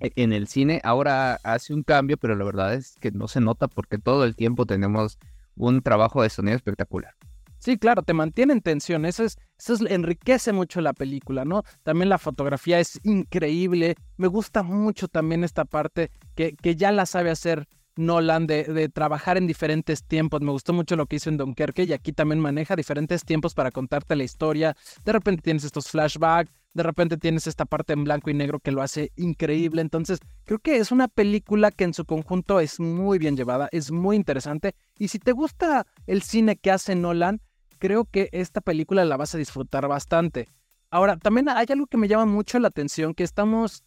e-, 0.00 0.12
en 0.16 0.32
el 0.32 0.48
cine. 0.48 0.80
Ahora 0.84 1.38
hace 1.42 1.74
un 1.74 1.82
cambio, 1.82 2.16
pero 2.16 2.34
la 2.34 2.44
verdad 2.44 2.74
es 2.74 2.94
que 3.00 3.10
no 3.10 3.28
se 3.28 3.40
nota 3.40 3.68
porque 3.68 3.98
todo 3.98 4.24
el 4.24 4.36
tiempo 4.36 4.66
tenemos 4.66 5.18
un 5.54 5.82
trabajo 5.82 6.22
de 6.22 6.30
sonido 6.30 6.56
espectacular. 6.56 7.14
Sí, 7.58 7.78
claro, 7.78 8.02
te 8.02 8.12
mantiene 8.12 8.52
en 8.52 8.60
tensión. 8.60 9.06
Eso 9.06 9.24
es, 9.24 9.38
eso 9.58 9.74
es, 9.74 9.80
enriquece 9.90 10.52
mucho 10.52 10.80
la 10.80 10.92
película, 10.92 11.44
¿no? 11.44 11.64
También 11.82 12.08
la 12.08 12.18
fotografía 12.18 12.78
es 12.78 13.00
increíble. 13.02 13.96
Me 14.16 14.28
gusta 14.28 14.62
mucho 14.62 15.08
también 15.08 15.42
esta 15.42 15.64
parte 15.64 16.10
que, 16.34 16.54
que 16.54 16.76
ya 16.76 16.92
la 16.92 17.06
sabe 17.06 17.30
hacer 17.30 17.66
Nolan 17.96 18.46
de, 18.46 18.88
trabajar 18.92 19.36
en 19.36 19.46
diferentes 19.46 20.04
tiempos. 20.04 20.40
Me 20.42 20.50
gustó 20.50 20.72
mucho 20.72 20.96
lo 20.96 21.06
que 21.06 21.16
hizo 21.16 21.30
en 21.30 21.36
Dunkerque 21.36 21.84
y 21.84 21.92
aquí 21.92 22.12
también 22.12 22.40
maneja 22.40 22.76
diferentes 22.76 23.24
tiempos 23.24 23.54
para 23.54 23.70
contarte 23.70 24.16
la 24.16 24.24
historia. 24.24 24.76
De 25.04 25.12
repente 25.12 25.42
tienes 25.42 25.64
estos 25.64 25.88
flashbacks, 25.88 26.52
de 26.74 26.82
repente 26.82 27.16
tienes 27.16 27.46
esta 27.46 27.64
parte 27.64 27.94
en 27.94 28.04
blanco 28.04 28.30
y 28.30 28.34
negro 28.34 28.60
que 28.60 28.70
lo 28.70 28.82
hace 28.82 29.12
increíble. 29.16 29.80
Entonces, 29.80 30.18
creo 30.44 30.58
que 30.58 30.76
es 30.76 30.92
una 30.92 31.08
película 31.08 31.70
que 31.70 31.84
en 31.84 31.94
su 31.94 32.04
conjunto 32.04 32.60
es 32.60 32.78
muy 32.78 33.18
bien 33.18 33.36
llevada, 33.36 33.68
es 33.72 33.90
muy 33.90 34.16
interesante. 34.16 34.74
Y 34.98 35.08
si 35.08 35.18
te 35.18 35.32
gusta 35.32 35.86
el 36.06 36.22
cine 36.22 36.56
que 36.56 36.70
hace 36.70 36.94
Nolan, 36.94 37.40
creo 37.78 38.04
que 38.04 38.28
esta 38.32 38.60
película 38.60 39.04
la 39.04 39.16
vas 39.16 39.34
a 39.34 39.38
disfrutar 39.38 39.88
bastante. 39.88 40.48
Ahora, 40.90 41.16
también 41.16 41.48
hay 41.48 41.66
algo 41.70 41.86
que 41.86 41.96
me 41.96 42.08
llama 42.08 42.26
mucho 42.26 42.58
la 42.58 42.68
atención, 42.68 43.14
que 43.14 43.24
estamos... 43.24 43.82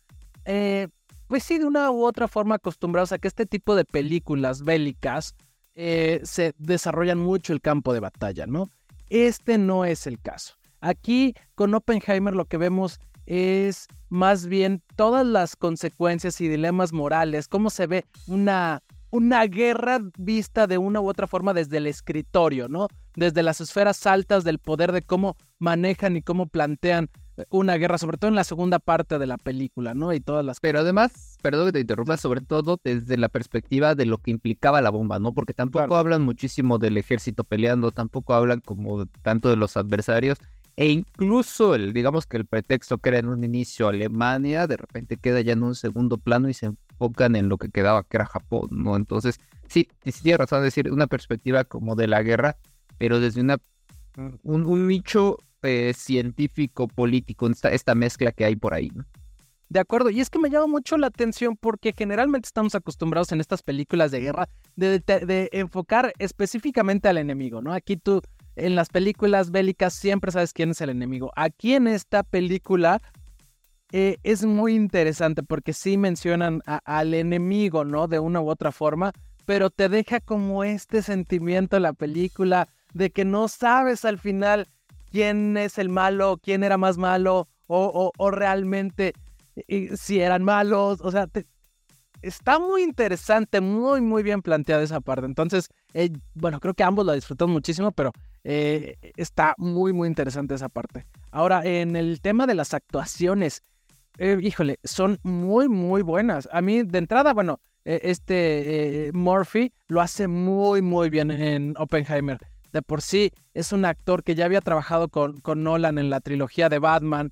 Eh, 0.45 0.87
pues 1.29 1.43
sí, 1.43 1.59
de 1.59 1.65
una 1.65 1.91
u 1.91 2.05
otra 2.05 2.27
forma 2.27 2.55
acostumbrados 2.55 3.11
a 3.11 3.19
que 3.19 3.27
este 3.27 3.45
tipo 3.45 3.75
de 3.75 3.85
películas 3.85 4.63
bélicas 4.63 5.35
eh, 5.75 6.21
se 6.23 6.55
desarrollan 6.57 7.19
mucho 7.19 7.53
el 7.53 7.61
campo 7.61 7.93
de 7.93 7.99
batalla, 7.99 8.47
¿no? 8.47 8.67
Este 9.09 9.59
no 9.59 9.85
es 9.85 10.07
el 10.07 10.19
caso. 10.19 10.55
Aquí 10.81 11.35
con 11.53 11.75
Oppenheimer 11.75 12.35
lo 12.35 12.45
que 12.45 12.57
vemos 12.57 12.99
es 13.27 13.87
más 14.09 14.47
bien 14.47 14.81
todas 14.95 15.23
las 15.23 15.55
consecuencias 15.55 16.41
y 16.41 16.47
dilemas 16.47 16.93
morales, 16.93 17.47
cómo 17.47 17.69
se 17.69 17.85
ve 17.85 18.05
una, 18.25 18.81
una 19.11 19.45
guerra 19.45 19.99
vista 20.17 20.65
de 20.65 20.79
una 20.79 20.99
u 20.99 21.07
otra 21.07 21.27
forma 21.27 21.53
desde 21.53 21.77
el 21.77 21.85
escritorio, 21.85 22.67
¿no? 22.69 22.87
Desde 23.15 23.43
las 23.43 23.61
esferas 23.61 24.07
altas 24.07 24.43
del 24.43 24.57
poder 24.57 24.91
de 24.91 25.03
cómo 25.03 25.37
manejan 25.59 26.17
y 26.17 26.23
cómo 26.23 26.47
plantean 26.47 27.11
una 27.49 27.75
guerra, 27.75 27.97
sobre 27.97 28.17
todo 28.17 28.29
en 28.29 28.35
la 28.35 28.43
segunda 28.43 28.79
parte 28.79 29.19
de 29.19 29.27
la 29.27 29.37
película, 29.37 29.93
¿no? 29.93 30.13
Y 30.13 30.19
todas 30.19 30.45
las... 30.45 30.59
Pero 30.59 30.79
además, 30.79 31.37
perdón 31.41 31.67
que 31.67 31.73
te 31.73 31.79
interrumpa, 31.79 32.17
sobre 32.17 32.41
todo 32.41 32.79
desde 32.83 33.17
la 33.17 33.29
perspectiva 33.29 33.95
de 33.95 34.05
lo 34.05 34.17
que 34.17 34.31
implicaba 34.31 34.81
la 34.81 34.89
bomba, 34.89 35.19
¿no? 35.19 35.33
Porque 35.33 35.53
tampoco 35.53 35.95
hablan 35.95 36.21
muchísimo 36.21 36.77
del 36.77 36.97
ejército 36.97 37.43
peleando, 37.43 37.91
tampoco 37.91 38.33
hablan 38.33 38.59
como 38.61 39.05
tanto 39.21 39.49
de 39.49 39.55
los 39.55 39.77
adversarios, 39.77 40.37
e 40.75 40.87
incluso 40.87 41.75
el, 41.75 41.91
digamos 41.91 42.25
que 42.25 42.37
el 42.37 42.45
pretexto 42.45 42.99
que 42.99 43.09
era 43.09 43.19
en 43.19 43.27
un 43.27 43.43
inicio 43.43 43.89
Alemania, 43.89 44.65
de 44.65 44.77
repente 44.77 45.17
queda 45.17 45.41
ya 45.41 45.53
en 45.53 45.63
un 45.63 45.75
segundo 45.75 46.17
plano 46.17 46.47
y 46.47 46.53
se 46.53 46.67
enfocan 46.67 47.35
en 47.35 47.49
lo 47.49 47.57
que 47.57 47.69
quedaba, 47.69 48.03
que 48.03 48.15
era 48.15 48.25
Japón, 48.25 48.69
¿no? 48.71 48.95
Entonces, 48.95 49.39
sí, 49.67 49.89
sí 50.05 50.23
tiene 50.23 50.37
razón 50.37 50.59
de 50.59 50.65
decir 50.65 50.89
una 50.89 51.07
perspectiva 51.07 51.65
como 51.65 51.95
de 51.95 52.07
la 52.07 52.23
guerra, 52.23 52.57
pero 52.97 53.19
desde 53.19 53.41
una 53.41 53.57
un, 54.43 54.65
un 54.65 54.87
nicho 54.87 55.37
eh, 55.63 55.93
científico, 55.95 56.87
político, 56.87 57.47
esta, 57.47 57.69
esta 57.69 57.95
mezcla 57.95 58.31
que 58.31 58.45
hay 58.45 58.55
por 58.55 58.73
ahí. 58.73 58.91
De 59.69 59.79
acuerdo, 59.79 60.09
y 60.09 60.19
es 60.19 60.31
que 60.31 60.39
me 60.39 60.49
llama 60.49 60.65
mucho 60.65 60.97
la 60.97 61.07
atención 61.07 61.55
porque 61.55 61.93
generalmente 61.95 62.47
estamos 62.47 62.73
acostumbrados 62.73 63.31
en 63.31 63.39
estas 63.39 63.61
películas 63.61 64.09
de 64.09 64.19
guerra 64.19 64.49
de, 64.75 65.49
enfocar 65.51 66.11
específicamente 66.17 67.07
al 67.07 67.19
enemigo, 67.19 67.61
¿no? 67.61 67.71
Aquí 67.71 67.95
tú, 67.95 68.21
en 68.55 68.75
las 68.75 68.89
películas 68.89 69.51
bélicas, 69.51 69.93
siempre 69.93 70.31
sabes 70.31 70.53
quién 70.53 70.71
es 70.71 70.81
el 70.81 70.89
enemigo. 70.89 71.31
Aquí 71.35 71.75
en 71.75 71.87
esta 71.87 72.23
película 72.23 72.99
eh, 73.91 74.17
es 74.23 74.43
muy 74.43 74.73
interesante 74.73 75.43
porque 75.43 75.73
sí 75.73 75.97
mencionan 75.97 76.61
al 76.65 77.13
enemigo, 77.13 77.85
¿no? 77.85 78.07
De 78.07 78.17
una 78.17 78.41
u 78.41 78.49
otra 78.49 78.71
forma, 78.71 79.11
pero 79.45 79.69
te 79.69 79.87
deja 79.87 80.19
como 80.19 80.63
este 80.63 81.03
sentimiento 81.03 81.79
la 81.79 81.93
película 81.93 82.67
de 82.93 83.11
que 83.11 83.23
no 83.23 83.47
sabes 83.47 84.03
al 84.03 84.17
final 84.17 84.67
quién 85.11 85.57
es 85.57 85.77
el 85.77 85.89
malo, 85.89 86.39
quién 86.41 86.63
era 86.63 86.77
más 86.77 86.97
malo, 86.97 87.47
o, 87.67 88.31
realmente 88.31 89.13
si 89.95 90.19
eran 90.19 90.43
malos. 90.43 91.01
O 91.01 91.11
sea, 91.11 91.27
está 92.21 92.59
muy 92.59 92.83
interesante, 92.83 93.61
muy, 93.61 94.01
muy 94.01 94.23
bien 94.23 94.41
planteada 94.41 94.83
esa 94.83 95.01
parte. 95.01 95.25
Entonces, 95.25 95.69
eh, 95.93 96.09
bueno, 96.33 96.59
creo 96.59 96.73
que 96.73 96.83
ambos 96.83 97.05
la 97.05 97.13
disfrutamos 97.13 97.53
muchísimo, 97.53 97.91
pero 97.91 98.11
eh, 98.43 98.95
está 99.15 99.55
muy, 99.57 99.93
muy 99.93 100.07
interesante 100.07 100.55
esa 100.55 100.69
parte. 100.69 101.05
Ahora, 101.31 101.63
en 101.63 101.95
el 101.95 102.21
tema 102.21 102.47
de 102.47 102.55
las 102.55 102.73
actuaciones, 102.73 103.63
eh, 104.17 104.37
híjole, 104.41 104.79
son 104.83 105.19
muy, 105.23 105.69
muy 105.69 106.01
buenas. 106.01 106.49
A 106.51 106.61
mí, 106.61 106.83
de 106.83 106.97
entrada, 106.97 107.33
bueno, 107.33 107.59
este 107.85 109.09
Murphy 109.13 109.71
lo 109.87 110.01
hace 110.01 110.27
muy, 110.27 110.81
muy 110.81 111.09
bien 111.09 111.31
en 111.31 111.73
Oppenheimer 111.77 112.37
de 112.71 112.81
por 112.81 113.01
sí 113.01 113.31
es 113.53 113.71
un 113.71 113.85
actor 113.85 114.23
que 114.23 114.35
ya 114.35 114.45
había 114.45 114.61
trabajado 114.61 115.09
con, 115.09 115.39
con 115.39 115.63
Nolan 115.63 115.97
en 115.97 116.09
la 116.09 116.19
trilogía 116.19 116.69
de 116.69 116.79
Batman 116.79 117.31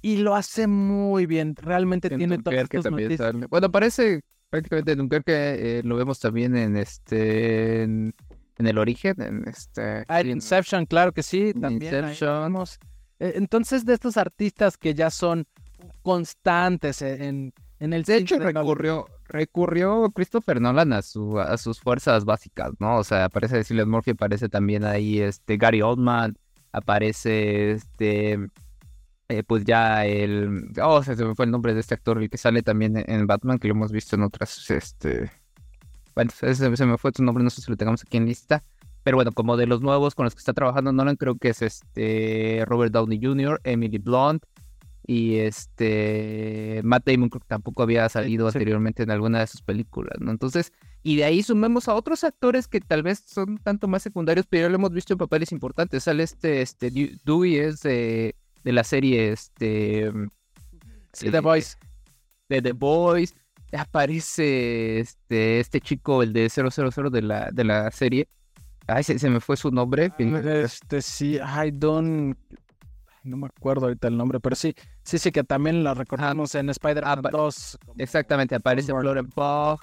y, 0.00 0.16
lo 0.16 0.34
hace 0.34 0.66
muy 0.66 1.26
bien. 1.26 1.54
Realmente 1.56 2.08
tiene 2.08 2.38
todos 2.38 2.90
Bueno, 3.50 3.70
parece 3.70 4.22
prácticamente 4.48 4.96
Dunkerque, 4.96 5.24
que 5.24 5.78
eh, 5.78 5.82
lo 5.84 5.96
vemos 5.96 6.20
también 6.20 6.56
en 6.56 6.76
este 6.78 7.82
en, 7.82 8.14
en 8.56 8.66
el 8.66 8.78
origen, 8.78 9.20
en 9.20 9.46
este... 9.46 10.04
Ah, 10.08 10.22
Inception, 10.22 10.86
claro 10.86 11.12
que 11.12 11.22
sí, 11.22 11.52
también. 11.52 11.94
Inception. 11.94 12.54
Eh, 13.18 13.32
entonces, 13.36 13.84
de 13.84 13.94
estos 13.94 14.16
artistas 14.16 14.76
que 14.78 14.94
ya 14.94 15.10
son 15.10 15.46
constantes 16.02 17.02
en, 17.02 17.52
en 17.78 17.92
el... 17.92 18.04
De 18.04 18.16
hecho, 18.16 18.38
recurrió, 18.38 19.06
recurrió 19.28 20.10
Christopher 20.10 20.60
Nolan 20.60 20.92
a, 20.92 21.02
su, 21.02 21.38
a 21.38 21.56
sus 21.56 21.80
fuerzas 21.80 22.24
básicas, 22.24 22.72
¿no? 22.78 22.98
O 22.98 23.04
sea, 23.04 23.26
aparece 23.26 23.64
Cillian 23.64 23.88
Murphy, 23.88 24.12
aparece 24.12 24.48
también 24.48 24.84
ahí 24.84 25.20
este 25.20 25.56
Gary 25.56 25.82
Oldman, 25.82 26.36
aparece 26.72 27.72
este... 27.72 28.38
Eh, 29.28 29.42
pues 29.42 29.64
ya 29.64 30.04
el... 30.04 30.70
Oh, 30.82 31.02
se 31.02 31.16
me 31.16 31.34
fue 31.34 31.46
el 31.46 31.50
nombre 31.50 31.72
de 31.72 31.80
este 31.80 31.94
actor, 31.94 32.22
el 32.22 32.28
que 32.28 32.36
sale 32.36 32.62
también 32.62 33.02
en 33.06 33.26
Batman, 33.26 33.58
que 33.58 33.68
lo 33.68 33.74
hemos 33.74 33.90
visto 33.90 34.16
en 34.16 34.22
otras, 34.22 34.70
este... 34.70 35.30
Bueno, 36.14 36.30
se, 36.30 36.86
me 36.86 36.98
fue 36.98 37.10
su 37.14 37.24
nombre, 37.24 37.42
no 37.42 37.50
sé 37.50 37.62
si 37.62 37.70
lo 37.70 37.76
tengamos 37.76 38.02
aquí 38.02 38.18
en 38.18 38.26
lista. 38.26 38.62
Pero 39.02 39.16
bueno, 39.16 39.32
como 39.32 39.56
de 39.56 39.66
los 39.66 39.80
nuevos 39.82 40.14
con 40.14 40.24
los 40.24 40.34
que 40.34 40.38
está 40.38 40.52
trabajando 40.52 40.92
Nolan, 40.92 41.16
creo 41.16 41.36
que 41.36 41.48
es 41.48 41.60
este 41.60 42.64
Robert 42.66 42.92
Downey 42.92 43.20
Jr., 43.22 43.60
Emily 43.64 43.98
Blunt 43.98 44.44
y 45.06 45.36
este 45.36 46.80
Matt 46.84 47.06
Damon 47.06 47.28
creo 47.28 47.40
que 47.40 47.48
tampoco 47.48 47.82
había 47.82 48.08
salido 48.08 48.46
anteriormente 48.46 49.02
en 49.02 49.10
alguna 49.10 49.40
de 49.40 49.46
sus 49.46 49.62
películas, 49.62 50.14
¿no? 50.20 50.30
Entonces, 50.30 50.72
y 51.02 51.16
de 51.16 51.24
ahí 51.24 51.42
sumemos 51.42 51.88
a 51.88 51.94
otros 51.94 52.24
actores 52.24 52.68
que 52.68 52.80
tal 52.80 53.02
vez 53.02 53.22
son 53.26 53.58
tanto 53.58 53.88
más 53.88 54.02
secundarios, 54.02 54.46
pero 54.48 54.66
ya 54.66 54.68
lo 54.70 54.76
hemos 54.76 54.92
visto 54.92 55.12
en 55.14 55.18
papeles 55.18 55.52
importantes. 55.52 56.04
Sale 56.04 56.22
este, 56.22 56.62
este 56.62 56.90
Dewey 57.24 57.56
es 57.56 57.80
de, 57.80 58.34
de 58.62 58.72
la 58.72 58.84
serie 58.84 59.32
este 59.32 60.10
The 61.12 61.40
Boys. 61.40 61.78
De 62.48 62.62
The 62.62 62.72
Boys. 62.72 63.34
Aparece 63.72 65.00
este, 65.00 65.58
este 65.58 65.80
chico, 65.80 66.22
el 66.22 66.32
de 66.32 66.48
000 66.48 66.70
de 67.10 67.22
la, 67.22 67.50
de 67.50 67.64
la 67.64 67.90
serie 67.90 68.28
Ay, 68.86 69.02
se, 69.02 69.30
me 69.30 69.40
fue 69.40 69.56
su 69.56 69.70
nombre. 69.70 70.12
Este 70.18 71.00
sí, 71.00 71.36
I 71.36 71.70
don't. 71.72 72.36
No 73.22 73.36
me 73.38 73.46
acuerdo 73.46 73.86
ahorita 73.86 74.08
el 74.08 74.16
nombre, 74.16 74.40
pero 74.40 74.54
sí, 74.54 74.74
sí, 75.04 75.18
sí, 75.18 75.30
que 75.30 75.44
también 75.44 75.84
la 75.84 75.94
recordamos 75.94 76.54
en 76.54 76.70
Spider-Man 76.70 77.22
2. 77.30 77.78
Exactamente, 77.98 78.54
aparece 78.54 78.92
Florence 78.92 79.30
Pugh. 79.34 79.78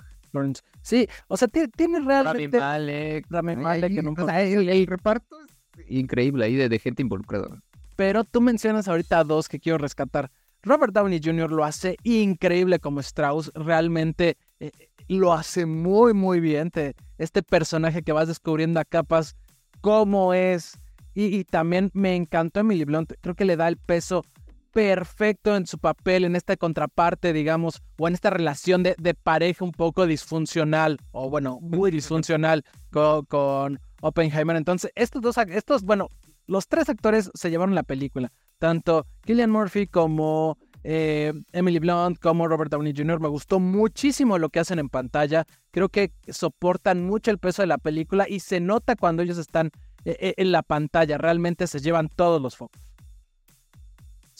Sí, 0.81 1.07
o 1.27 1.37
sea, 1.37 1.47
tiene, 1.47 1.99
realmente. 1.99 2.59
Rami 2.59 2.81
Malek. 2.87 3.25
Rami 3.29 3.55
Malek, 3.55 3.95
que 3.95 4.01
nunca... 4.01 4.41
el, 4.41 4.87
reparto 4.87 5.37
es 5.41 5.85
increíble 5.87 6.45
ahí 6.45 6.55
de, 6.55 6.79
gente 6.79 7.01
involucrada. 7.01 7.61
Pero 7.95 8.23
tú 8.23 8.41
mencionas 8.41 8.87
ahorita 8.87 9.23
dos 9.23 9.47
que 9.47 9.59
quiero 9.59 9.77
rescatar. 9.77 10.31
Robert 10.63 10.93
Downey 10.93 11.19
Jr. 11.23 11.51
lo 11.51 11.63
hace 11.63 11.97
increíble 12.03 12.79
como 12.79 12.99
Strauss. 12.99 13.51
Realmente 13.55 14.37
eh, 14.59 14.71
lo 15.07 15.33
hace 15.33 15.65
muy, 15.65 16.13
muy 16.13 16.39
bien. 16.39 16.71
este 17.17 17.43
personaje 17.43 18.03
que 18.03 18.11
vas 18.11 18.27
descubriendo 18.27 18.79
a 18.79 18.85
capas, 18.85 19.35
cómo 19.81 20.33
es. 20.33 20.79
Y, 21.13 21.43
también 21.43 21.91
me 21.93 22.15
encantó 22.15 22.61
Emily 22.61 22.85
Blunt. 22.85 23.13
Creo 23.19 23.35
que 23.35 23.43
le 23.43 23.57
da 23.57 23.67
el 23.67 23.75
peso 23.75 24.23
perfecto 24.71 25.55
en 25.55 25.67
su 25.67 25.77
papel, 25.77 26.23
en 26.23 26.35
esta 26.35 26.57
contraparte, 26.57 27.33
digamos, 27.33 27.81
o 27.97 28.07
en 28.07 28.13
esta 28.13 28.29
relación 28.29 28.83
de, 28.83 28.95
pareja 29.13 29.65
un 29.65 29.71
poco 29.71 30.07
disfuncional, 30.07 30.97
o 31.11 31.29
bueno, 31.29 31.59
muy 31.61 31.91
disfuncional 31.91 32.63
con, 32.91 33.25
con 33.25 33.79
Oppenheimer. 34.01 34.55
Entonces, 34.55 34.91
estos 34.95 35.21
dos, 35.21 35.37
estos, 35.37 35.83
bueno, 35.83 36.09
los 36.47 36.67
tres 36.67 36.89
actores 36.89 37.29
se 37.33 37.49
llevaron 37.49 37.75
la 37.75 37.83
película. 37.83 38.31
Tanto 38.59 39.07
Killian 39.25 39.49
Murphy 39.49 39.87
como 39.87 40.57
eh, 40.83 41.33
Emily 41.51 41.79
Blunt 41.79 42.19
como 42.19 42.47
Robert 42.47 42.71
Downey 42.71 42.93
Jr. 42.95 43.19
Me 43.19 43.27
gustó 43.27 43.59
muchísimo 43.59 44.37
lo 44.37 44.49
que 44.49 44.59
hacen 44.59 44.79
en 44.79 44.89
pantalla. 44.89 45.45
Creo 45.71 45.89
que 45.89 46.11
soportan 46.27 47.05
mucho 47.05 47.31
el 47.31 47.37
peso 47.37 47.61
de 47.61 47.67
la 47.67 47.77
película 47.77 48.27
y 48.27 48.39
se 48.39 48.59
nota 48.59 48.95
cuando 48.95 49.23
ellos 49.23 49.37
están 49.37 49.71
eh, 50.05 50.17
eh, 50.19 50.33
en 50.37 50.51
la 50.51 50.63
pantalla. 50.63 51.17
Realmente 51.17 51.67
se 51.67 51.79
llevan 51.79 52.09
todos 52.09 52.41
los 52.41 52.55
focos. 52.57 52.90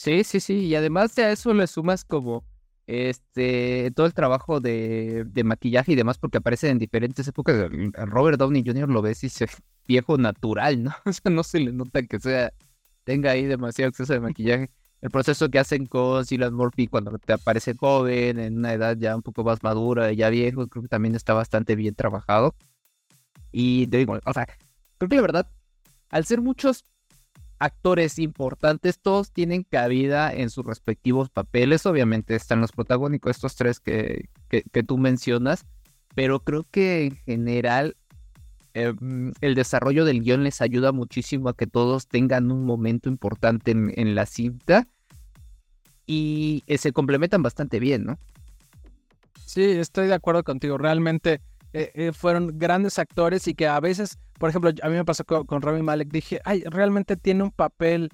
Sí, 0.02 0.24
sí, 0.24 0.40
sí. 0.40 0.54
Y 0.66 0.74
además 0.74 1.14
de 1.14 1.30
eso 1.30 1.54
le 1.54 1.66
sumas 1.68 2.04
como 2.04 2.44
este 2.88 3.92
todo 3.94 4.06
el 4.06 4.14
trabajo 4.14 4.58
de, 4.60 5.24
maquillaje 5.44 5.92
y 5.92 5.94
demás, 5.94 6.18
porque 6.18 6.38
aparece 6.38 6.70
en 6.70 6.78
diferentes 6.78 7.28
épocas. 7.28 7.70
Robert 7.94 8.38
Downey 8.38 8.64
Jr. 8.66 8.88
lo 8.88 9.00
ves 9.00 9.22
y 9.22 9.28
se 9.28 9.46
viejo 9.86 10.18
natural, 10.18 10.82
¿no? 10.82 10.90
O 11.06 11.12
sea, 11.12 11.30
no 11.30 11.44
se 11.44 11.60
le 11.60 11.72
nota 11.72 12.02
que 12.02 12.18
sea 12.18 12.52
tenga 13.04 13.30
ahí 13.32 13.44
demasiado 13.44 13.90
exceso 13.90 14.12
de 14.12 14.20
maquillaje 14.20 14.70
el 15.02 15.10
proceso 15.10 15.50
que 15.50 15.58
hacen 15.60 15.86
con 15.86 16.24
Silas 16.24 16.52
Murphy 16.52 16.88
cuando 16.88 17.18
te 17.18 17.32
aparece 17.32 17.74
joven, 17.76 18.38
en 18.40 18.58
una 18.58 18.72
edad 18.72 18.96
ya 18.96 19.14
un 19.16 19.22
poco 19.22 19.44
más 19.44 19.62
madura, 19.62 20.12
ya 20.12 20.30
viejo, 20.30 20.68
creo 20.68 20.82
que 20.82 20.88
también 20.88 21.14
está 21.16 21.34
bastante 21.34 21.76
bien 21.76 21.94
trabajado. 21.94 22.54
Y 23.52 23.86
digo, 23.86 24.18
o 24.24 24.32
sea, 24.32 24.46
creo 24.98 25.08
que 25.08 25.16
la 25.16 25.22
verdad, 25.22 25.50
al 26.10 26.24
ser 26.24 26.40
muchos 26.40 26.84
actores 27.62 28.18
importantes, 28.18 28.98
todos 28.98 29.30
tienen 29.30 29.62
cabida 29.62 30.32
en 30.32 30.50
sus 30.50 30.64
respectivos 30.64 31.30
papeles. 31.30 31.86
Obviamente 31.86 32.34
están 32.34 32.60
los 32.60 32.72
protagónicos, 32.72 33.30
estos 33.30 33.54
tres 33.54 33.78
que, 33.78 34.28
que, 34.48 34.82
tú 34.82 34.98
mencionas, 34.98 35.64
pero 36.16 36.40
creo 36.40 36.66
que 36.68 37.04
en 37.06 37.16
general 37.18 37.96
em, 38.74 39.32
el 39.40 39.54
desarrollo 39.54 40.04
del 40.04 40.22
guion 40.22 40.42
les 40.42 40.60
ayuda 40.60 40.90
muchísimo 40.90 41.48
a 41.48 41.56
que 41.56 41.68
todos 41.68 42.08
tengan 42.08 42.50
un 42.50 42.64
momento 42.64 43.08
importante 43.08 43.70
en, 43.70 43.92
en 43.96 44.16
la 44.16 44.26
cinta 44.26 44.88
y 46.04 46.64
eh, 46.66 46.78
se 46.78 46.92
complementan 46.92 47.44
bastante 47.44 47.78
bien, 47.78 48.04
¿no? 48.04 48.18
Sí, 49.46 49.62
estoy 49.62 50.08
de 50.08 50.14
acuerdo 50.14 50.42
contigo. 50.42 50.78
Realmente 50.78 51.40
eh, 51.72 51.90
eh, 51.94 52.12
fueron 52.12 52.58
grandes 52.58 52.98
actores 52.98 53.48
y 53.48 53.54
que 53.54 53.66
a 53.66 53.80
veces, 53.80 54.18
por 54.38 54.50
ejemplo, 54.50 54.70
a 54.82 54.88
mí 54.88 54.94
me 54.94 55.04
pasó 55.04 55.24
con, 55.24 55.62
Rami 55.62 55.82
Malek, 55.82 56.10
dije, 56.10 56.40
ay, 56.44 56.62
realmente 56.64 57.16
tiene 57.16 57.44
un 57.44 57.50
papel 57.50 58.10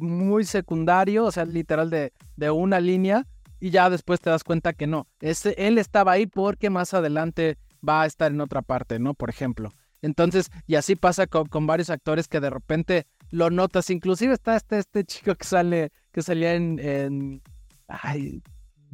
muy 0.00 0.44
secundario, 0.44 1.24
o 1.24 1.32
sea, 1.32 1.46
literal 1.46 1.88
de, 1.88 2.12
de, 2.36 2.50
una 2.50 2.78
línea, 2.78 3.26
y 3.58 3.70
ya 3.70 3.88
después 3.88 4.20
te 4.20 4.28
das 4.28 4.44
cuenta 4.44 4.74
que 4.74 4.86
no. 4.86 5.06
Ese, 5.20 5.54
él 5.56 5.78
estaba 5.78 6.12
ahí 6.12 6.26
porque 6.26 6.68
más 6.68 6.92
adelante 6.92 7.56
va 7.86 8.02
a 8.02 8.06
estar 8.06 8.30
en 8.32 8.40
otra 8.40 8.60
parte, 8.60 8.98
¿no? 8.98 9.14
Por 9.14 9.30
ejemplo. 9.30 9.72
Entonces, 10.02 10.50
y 10.66 10.74
así 10.74 10.96
pasa 10.96 11.26
con, 11.26 11.46
con 11.46 11.66
varios 11.66 11.88
actores 11.88 12.28
que 12.28 12.40
de 12.40 12.50
repente 12.50 13.06
lo 13.30 13.50
notas. 13.50 13.88
Inclusive 13.90 14.34
está 14.34 14.56
este, 14.56 14.78
este 14.78 15.04
chico 15.04 15.34
que 15.34 15.44
sale, 15.44 15.92
que 16.10 16.22
salía 16.22 16.54
en, 16.54 16.78
en 16.80 17.42
ay, 17.86 18.42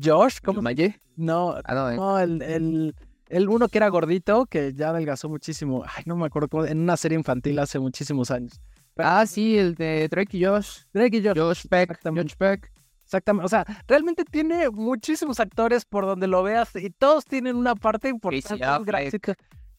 Josh, 0.02 0.38
¿cómo? 0.45 0.62
¿Maye? 0.62 1.00
No, 1.16 1.57
ah, 1.64 1.75
no, 1.75 1.90
eh. 1.90 1.97
no 1.97 2.18
el, 2.18 2.42
el, 2.42 2.95
el, 3.30 3.49
uno 3.49 3.68
que 3.68 3.78
era 3.78 3.88
gordito, 3.88 4.47
que 4.47 4.73
ya 4.75 4.90
adelgazó 4.90 5.28
muchísimo. 5.28 5.85
Ay, 5.87 6.04
no 6.06 6.16
me 6.16 6.26
acuerdo 6.26 6.49
cómo, 6.49 6.64
en 6.64 6.78
una 6.80 6.97
serie 6.97 7.16
infantil 7.16 7.58
hace 7.58 7.78
muchísimos 7.78 8.30
años. 8.30 8.61
ah, 8.97 9.25
sí, 9.26 9.58
el 9.58 9.75
de 9.75 10.08
Drake 10.08 10.37
y 10.37 10.44
Josh. 10.44 10.80
Drake 10.92 11.18
y 11.18 11.26
Josh. 11.26 11.38
Josh 11.38 11.66
Peck. 11.68 12.00
Josh 12.04 12.35
Peck. 12.37 12.73
Exactamente. 13.04 13.47
O 13.47 13.49
sea, 13.49 13.64
realmente 13.87 14.25
tiene 14.25 14.68
muchísimos 14.68 15.40
actores 15.40 15.85
por 15.85 16.04
donde 16.04 16.26
lo 16.26 16.42
veas 16.42 16.75
y 16.76 16.90
todos 16.90 17.25
tienen 17.25 17.56
una 17.56 17.75
parte 17.75 18.08
importante. 18.08 18.62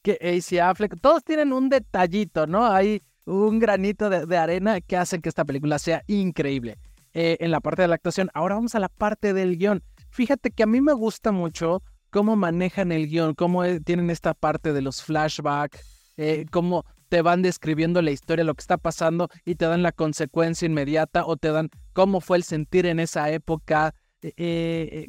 Que 0.01 0.13
AC 0.13 0.59
Affleck. 0.59 0.99
Todos 0.99 1.23
tienen 1.23 1.53
un 1.53 1.69
detallito, 1.69 2.47
¿no? 2.47 2.65
Ahí 2.65 3.03
un 3.25 3.59
granito 3.59 4.09
de, 4.09 4.37
arena 4.37 4.81
que 4.81 4.97
hacen 4.97 5.21
que 5.21 5.29
esta 5.29 5.45
película 5.45 5.77
sea 5.77 6.03
increíble. 6.07 6.79
Eh, 7.13 7.37
en 7.39 7.51
la 7.51 7.59
parte 7.59 7.83
de 7.83 7.87
la 7.87 7.95
actuación, 7.95 8.29
ahora 8.33 8.55
vamos 8.55 8.75
a 8.75 8.79
la 8.79 8.89
parte 8.89 9.33
del 9.33 9.57
guion. 9.57 9.83
Fíjate 10.09 10.51
que 10.51 10.63
a 10.63 10.67
mí 10.67 10.81
me 10.81 10.93
gusta 10.93 11.31
mucho 11.31 11.83
cómo 12.09 12.35
manejan 12.35 12.91
el 12.91 13.07
guion, 13.07 13.35
cómo 13.35 13.63
eh, 13.63 13.79
tienen 13.79 14.09
esta 14.09 14.33
parte 14.33 14.73
de 14.73 14.81
los 14.81 15.01
flashbacks, 15.03 15.79
eh, 16.17 16.45
cómo 16.51 16.85
te 17.09 17.21
van 17.21 17.41
describiendo 17.41 18.01
la 18.01 18.11
historia, 18.11 18.43
lo 18.43 18.53
que 18.53 18.61
está 18.61 18.77
pasando 18.77 19.29
y 19.45 19.55
te 19.55 19.65
dan 19.65 19.81
la 19.81 19.91
consecuencia 19.91 20.65
inmediata 20.65 21.25
o 21.25 21.37
te 21.37 21.51
dan 21.51 21.69
cómo 21.93 22.21
fue 22.21 22.37
el 22.37 22.43
sentir 22.43 22.85
en 22.85 22.99
esa 22.99 23.31
época, 23.31 23.95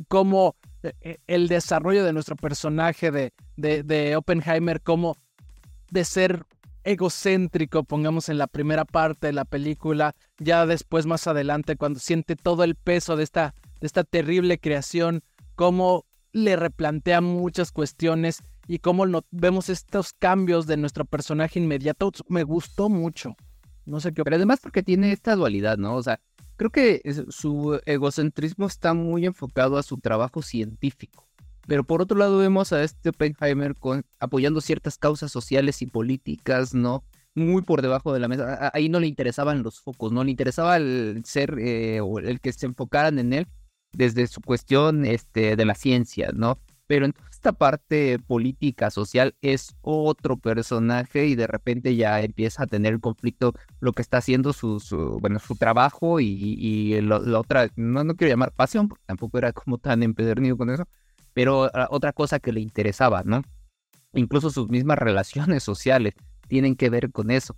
cómo 0.08 0.56
el 1.26 1.48
desarrollo 1.48 2.04
de 2.04 2.14
nuestro 2.14 2.36
personaje 2.36 3.10
de, 3.10 3.34
de, 3.56 3.82
de 3.82 4.16
Oppenheimer, 4.16 4.80
cómo 4.80 5.16
de 5.90 6.04
ser 6.04 6.46
egocéntrico, 6.84 7.84
pongamos 7.84 8.28
en 8.28 8.38
la 8.38 8.46
primera 8.46 8.84
parte 8.84 9.28
de 9.28 9.32
la 9.32 9.44
película, 9.44 10.14
ya 10.38 10.66
después 10.66 11.06
más 11.06 11.26
adelante 11.26 11.76
cuando 11.76 12.00
siente 12.00 12.36
todo 12.36 12.64
el 12.64 12.74
peso 12.74 13.16
de 13.16 13.24
esta, 13.24 13.54
de 13.80 13.86
esta 13.86 14.04
terrible 14.04 14.58
creación, 14.58 15.22
cómo 15.54 16.06
le 16.32 16.56
replantea 16.56 17.20
muchas 17.20 17.72
cuestiones 17.72 18.42
y 18.66 18.78
cómo 18.78 19.04
vemos 19.30 19.68
estos 19.68 20.12
cambios 20.12 20.66
de 20.66 20.76
nuestro 20.76 21.04
personaje 21.04 21.58
inmediato, 21.58 22.12
me 22.28 22.44
gustó 22.44 22.88
mucho. 22.88 23.36
No 23.84 24.00
sé 24.00 24.12
qué. 24.12 24.22
Pero 24.22 24.36
además 24.36 24.60
porque 24.62 24.82
tiene 24.82 25.12
esta 25.12 25.34
dualidad, 25.34 25.76
¿no? 25.76 25.96
O 25.96 26.02
sea, 26.02 26.20
creo 26.56 26.70
que 26.70 27.02
su 27.30 27.80
egocentrismo 27.86 28.66
está 28.66 28.94
muy 28.94 29.26
enfocado 29.26 29.76
a 29.76 29.82
su 29.82 29.98
trabajo 29.98 30.42
científico. 30.42 31.26
Pero 31.66 31.84
por 31.84 32.02
otro 32.02 32.16
lado 32.16 32.38
vemos 32.38 32.72
a 32.72 32.82
este 32.82 33.10
Oppenheimer 33.10 33.74
apoyando 34.18 34.60
ciertas 34.60 34.98
causas 34.98 35.32
sociales 35.32 35.82
y 35.82 35.86
políticas, 35.86 36.74
¿no? 36.74 37.04
Muy 37.34 37.62
por 37.62 37.82
debajo 37.82 38.12
de 38.12 38.20
la 38.20 38.28
mesa. 38.28 38.70
Ahí 38.72 38.88
no 38.88 39.00
le 39.00 39.06
interesaban 39.06 39.62
los 39.62 39.80
focos, 39.80 40.12
no 40.12 40.24
le 40.24 40.30
interesaba 40.30 40.76
el 40.76 41.22
ser 41.24 41.58
eh, 41.58 42.00
o 42.00 42.18
el 42.18 42.40
que 42.40 42.52
se 42.52 42.66
enfocaran 42.66 43.18
en 43.18 43.32
él 43.32 43.48
desde 43.92 44.26
su 44.26 44.40
cuestión 44.40 45.04
este, 45.04 45.56
de 45.56 45.64
la 45.64 45.74
ciencia, 45.74 46.30
¿no? 46.34 46.58
Pero 46.86 47.04
entonces 47.06 47.30
esta 47.40 47.52
parte 47.52 48.18
política, 48.18 48.90
social, 48.90 49.34
es 49.40 49.74
otro 49.80 50.36
personaje 50.36 51.26
y 51.26 51.36
de 51.36 51.46
repente 51.46 51.96
ya 51.96 52.20
empieza 52.20 52.64
a 52.64 52.66
tener 52.66 52.92
el 52.92 53.00
conflicto, 53.00 53.54
lo 53.80 53.92
que 53.92 54.02
está 54.02 54.18
haciendo 54.18 54.52
su, 54.52 55.18
bueno, 55.22 55.38
su 55.38 55.56
trabajo 55.56 56.20
y, 56.20 57.00
la 57.00 57.38
otra, 57.38 57.68
no, 57.76 58.04
no 58.04 58.14
quiero 58.14 58.32
llamar 58.32 58.52
pasión, 58.52 58.88
porque 58.88 59.04
tampoco 59.06 59.38
era 59.38 59.52
como 59.52 59.78
tan 59.78 60.02
empedernido 60.02 60.58
con 60.58 60.68
eso, 60.68 60.86
pero 61.32 61.70
ah, 61.72 61.88
otra 61.90 62.12
cosa 62.12 62.40
que 62.40 62.52
le 62.52 62.60
interesaba, 62.60 63.22
¿no? 63.24 63.42
Incluso 64.12 64.50
sus 64.50 64.68
mismas 64.68 64.98
relaciones 64.98 65.62
sociales 65.62 66.14
tienen 66.46 66.76
que 66.76 66.90
ver 66.90 67.10
con 67.10 67.30
eso. 67.30 67.56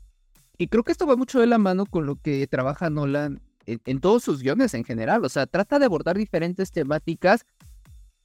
Y 0.59 0.69
creo 0.69 0.85
que 0.85 0.93
esto 0.93 1.07
va 1.07 1.17
mucho 1.17 1.41
de 1.41 1.47
la 1.47 1.59
mano 1.59 1.87
con 1.87 2.07
lo 2.07 2.17
que 2.17 2.47
trabaja 2.47 2.89
Nolan 2.89 3.41
en, 3.67 4.01
todos 4.01 4.23
sus 4.23 4.43
guiones 4.43 4.75
en 4.75 4.85
general. 4.85 5.25
O 5.25 5.29
sea, 5.29 5.47
trata 5.47 5.79
de 5.79 5.87
abordar 5.87 6.17
diferentes 6.17 6.73
temáticas 6.73 7.45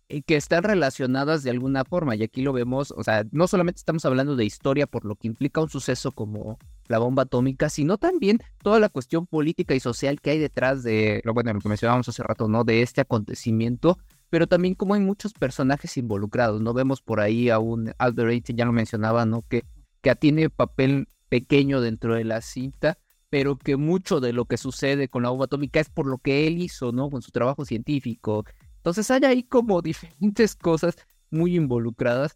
eh, 0.09 0.21
que 0.21 0.35
están 0.35 0.63
relacionadas 0.63 1.43
de 1.43 1.51
alguna 1.51 1.83
forma. 1.85 2.15
Y 2.15 2.23
aquí 2.23 2.41
lo 2.41 2.53
vemos, 2.53 2.91
o 2.95 3.03
sea, 3.03 3.25
no 3.31 3.47
solamente 3.47 3.79
estamos 3.79 4.05
hablando 4.05 4.35
de 4.35 4.45
historia 4.45 4.87
por 4.87 5.05
lo 5.05 5.15
que 5.15 5.27
implica 5.27 5.61
un 5.61 5.69
suceso 5.69 6.11
como 6.11 6.57
la 6.87 6.99
bomba 6.99 7.23
atómica, 7.23 7.69
sino 7.69 7.97
también 7.97 8.39
toda 8.63 8.79
la 8.79 8.89
cuestión 8.89 9.27
política 9.27 9.75
y 9.75 9.79
social 9.79 10.21
que 10.21 10.31
hay 10.31 10.39
detrás 10.39 10.83
de, 10.83 11.21
bueno, 11.33 11.53
lo 11.53 11.59
que 11.59 11.69
mencionábamos 11.69 12.07
hace 12.07 12.23
rato, 12.23 12.47
¿no? 12.47 12.63
De 12.63 12.81
este 12.81 13.01
acontecimiento, 13.01 13.97
pero 14.29 14.47
también 14.47 14.75
como 14.75 14.93
hay 14.93 15.01
muchos 15.01 15.33
personajes 15.33 15.97
involucrados, 15.97 16.61
¿no? 16.61 16.73
Vemos 16.73 17.01
por 17.01 17.19
ahí 17.19 17.49
a 17.49 17.59
un 17.59 17.93
Albert 17.97 18.45
ya 18.47 18.65
lo 18.65 18.71
mencionaba, 18.71 19.25
¿no? 19.25 19.43
Que, 19.47 19.65
que 20.01 20.15
tiene 20.15 20.49
papel 20.49 21.07
pequeño 21.29 21.81
dentro 21.81 22.15
de 22.15 22.23
la 22.23 22.41
cinta, 22.41 22.97
pero 23.29 23.57
que 23.57 23.75
mucho 23.75 24.19
de 24.19 24.33
lo 24.33 24.45
que 24.45 24.57
sucede 24.57 25.09
con 25.09 25.23
la 25.23 25.29
bomba 25.29 25.45
atómica 25.45 25.79
es 25.79 25.89
por 25.89 26.05
lo 26.07 26.17
que 26.17 26.47
él 26.47 26.61
hizo, 26.61 26.91
¿no? 26.91 27.09
Con 27.09 27.21
su 27.21 27.31
trabajo 27.31 27.65
científico. 27.65 28.45
Entonces 28.77 29.09
hay 29.11 29.23
ahí 29.25 29.43
como 29.43 29.81
diferentes 29.83 30.55
cosas 30.55 30.95
muy 31.29 31.55
involucradas 31.55 32.33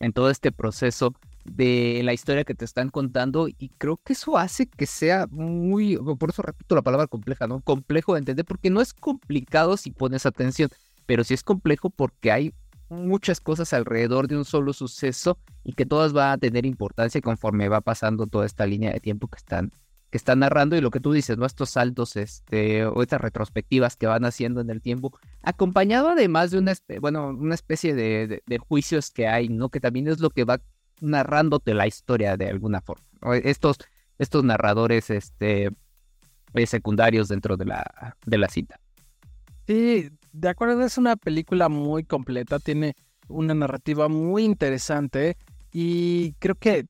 en 0.00 0.12
todo 0.12 0.30
este 0.30 0.52
proceso 0.52 1.14
de 1.44 2.00
la 2.04 2.14
historia 2.14 2.44
que 2.44 2.54
te 2.54 2.64
están 2.64 2.88
contando 2.88 3.48
y 3.48 3.68
creo 3.76 3.98
que 4.02 4.14
eso 4.14 4.38
hace 4.38 4.66
que 4.66 4.86
sea 4.86 5.26
muy, 5.30 5.96
por 5.96 6.30
eso 6.30 6.42
repito 6.42 6.74
la 6.74 6.82
palabra 6.82 7.06
compleja, 7.06 7.46
¿no? 7.46 7.60
Complejo 7.60 8.14
de 8.14 8.20
entender 8.20 8.44
porque 8.44 8.70
no 8.70 8.80
es 8.80 8.94
complicado 8.94 9.76
si 9.76 9.90
pones 9.90 10.24
atención, 10.26 10.70
pero 11.06 11.22
sí 11.22 11.34
es 11.34 11.42
complejo 11.42 11.90
porque 11.90 12.32
hay 12.32 12.54
muchas 12.88 13.40
cosas 13.40 13.72
alrededor 13.72 14.28
de 14.28 14.36
un 14.36 14.44
solo 14.44 14.72
suceso 14.72 15.38
y 15.64 15.72
que 15.74 15.86
todas 15.86 16.12
van 16.12 16.30
a 16.30 16.38
tener 16.38 16.64
importancia 16.64 17.20
conforme 17.20 17.68
va 17.68 17.80
pasando 17.80 18.26
toda 18.26 18.46
esta 18.46 18.66
línea 18.66 18.92
de 18.92 19.00
tiempo 19.00 19.28
que 19.28 19.38
están 19.38 19.70
que 20.14 20.18
están 20.18 20.38
narrando 20.38 20.76
y 20.76 20.80
lo 20.80 20.92
que 20.92 21.00
tú 21.00 21.10
dices, 21.10 21.36
¿no? 21.38 21.44
Estos 21.44 21.70
saltos, 21.70 22.14
este, 22.14 22.86
o 22.86 23.02
estas 23.02 23.20
retrospectivas 23.20 23.96
que 23.96 24.06
van 24.06 24.24
haciendo 24.24 24.60
en 24.60 24.70
el 24.70 24.80
tiempo, 24.80 25.18
acompañado 25.42 26.10
además 26.10 26.52
de 26.52 26.58
una, 26.58 26.72
bueno, 27.00 27.30
una 27.30 27.56
especie 27.56 27.96
de, 27.96 28.40
juicios 28.68 29.10
que 29.10 29.26
hay, 29.26 29.48
¿no? 29.48 29.70
Que 29.70 29.80
también 29.80 30.06
es 30.06 30.20
lo 30.20 30.30
que 30.30 30.44
va 30.44 30.60
narrándote 31.00 31.74
la 31.74 31.88
historia 31.88 32.36
de 32.36 32.48
alguna 32.48 32.80
forma. 32.80 33.04
Estos, 33.42 33.78
estos 34.16 34.44
narradores, 34.44 35.10
este, 35.10 35.70
eh, 36.54 36.66
secundarios 36.68 37.26
dentro 37.26 37.56
de 37.56 37.64
la, 37.64 38.16
de 38.24 38.38
la 38.38 38.48
cita. 38.48 38.78
Sí, 39.66 40.10
de 40.32 40.48
acuerdo, 40.48 40.80
es 40.84 40.96
una 40.96 41.16
película 41.16 41.68
muy 41.68 42.04
completa, 42.04 42.60
tiene 42.60 42.94
una 43.26 43.52
narrativa 43.52 44.06
muy 44.06 44.44
interesante 44.44 45.36
y 45.72 46.34
creo 46.34 46.54
que, 46.54 46.86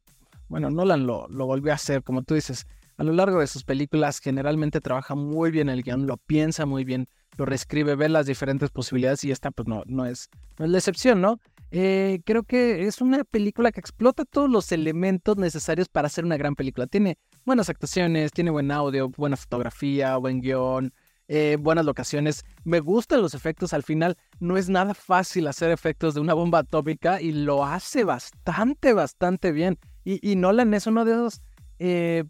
bueno, 0.49 0.69
Nolan 0.69 1.07
lo, 1.07 1.27
lo 1.29 1.47
volvió 1.47 1.73
a 1.73 1.77
hacer, 1.77 2.03
como 2.03 2.21
tú 2.21 2.35
dices, 2.35 2.67
a 2.97 3.05
lo 3.05 3.13
largo 3.13 3.41
de 3.41 3.47
sus 3.47 3.65
películas 3.65 4.21
generalmente 4.21 4.81
trabaja 4.81 5.15
muy 5.15 5.51
bien 5.51 5.69
el 5.69 5.83
guion, 5.83 6.07
lo 6.07 6.17
piensa 6.17 6.67
muy 6.67 6.85
bien, 6.85 7.09
lo 7.37 7.45
reescribe, 7.45 7.97
ve 7.97 8.09
las 8.09 8.27
diferentes 8.27 8.71
posibilidades 8.71 9.25
y 9.25 9.31
esta 9.31 9.51
pues 9.51 9.67
no, 9.69 9.83
no, 9.87 10.07
es, 10.07 10.29
no 10.59 10.65
es 10.65 10.71
la 10.71 10.79
excepción, 10.79 11.21
¿no? 11.21 11.41
Eh, 11.71 12.21
creo 12.25 12.45
que 12.45 12.87
es 12.87 13.01
una 13.01 13.25
película 13.25 13.73
que 13.73 13.81
explota 13.81 14.25
todos 14.25 14.49
los 14.49 14.71
elementos 14.71 15.37
necesarios 15.37 15.89
para 15.89 16.07
hacer 16.07 16.25
una 16.25 16.37
gran 16.37 16.55
película. 16.55 16.87
Tiene 16.87 17.19
buenas 17.45 17.69
actuaciones, 17.69 18.31
tiene 18.31 18.51
buen 18.51 18.71
audio, 18.71 19.09
buena 19.09 19.37
fotografía, 19.37 20.17
buen 20.17 20.41
guion, 20.41 20.93
eh, 21.27 21.57
buenas 21.59 21.85
locaciones. 21.85 22.45
Me 22.65 22.81
gustan 22.81 23.23
los 23.23 23.35
efectos. 23.35 23.73
Al 23.73 23.83
final, 23.83 24.17
no 24.41 24.57
es 24.57 24.69
nada 24.69 24.95
fácil 24.95 25.49
hacer 25.49 25.71
efectos 25.71 26.15
de 26.15 26.21
una 26.21 26.35
bomba 26.35 26.61
atómica 26.61 27.21
y 27.21 27.33
lo 27.33 27.65
hace 27.65 28.05
bastante, 28.05 28.93
bastante 28.93 29.51
bien. 29.51 29.79
Y, 30.05 30.37
Nolan 30.37 30.75
es 30.75 30.87
uno 30.87 31.05
de 31.05 31.13
esos, 31.13 31.41
eh, 31.79 32.25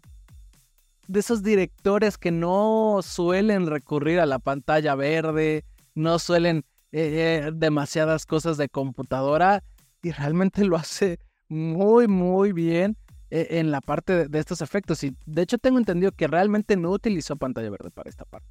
de 1.07 1.19
esos 1.19 1.43
directores 1.43 2.17
que 2.17 2.31
no 2.31 2.99
suelen 3.01 3.67
recurrir 3.67 4.19
a 4.19 4.25
la 4.25 4.39
pantalla 4.39 4.95
verde, 4.95 5.65
no 5.93 6.19
suelen 6.19 6.65
eh, 6.91 7.51
demasiadas 7.53 8.25
cosas 8.25 8.57
de 8.57 8.69
computadora 8.69 9.63
y 10.01 10.11
realmente 10.11 10.65
lo 10.65 10.77
hace 10.77 11.19
muy, 11.47 12.07
muy 12.07 12.51
bien 12.51 12.97
en 13.29 13.71
la 13.71 13.81
parte 13.81 14.27
de 14.27 14.39
estos 14.39 14.61
efectos. 14.61 15.03
Y 15.03 15.15
de 15.25 15.41
hecho 15.41 15.57
tengo 15.57 15.77
entendido 15.77 16.11
que 16.11 16.27
realmente 16.27 16.77
no 16.77 16.91
utilizó 16.91 17.35
pantalla 17.35 17.69
verde 17.69 17.91
para 17.91 18.09
esta 18.09 18.25
parte. 18.25 18.47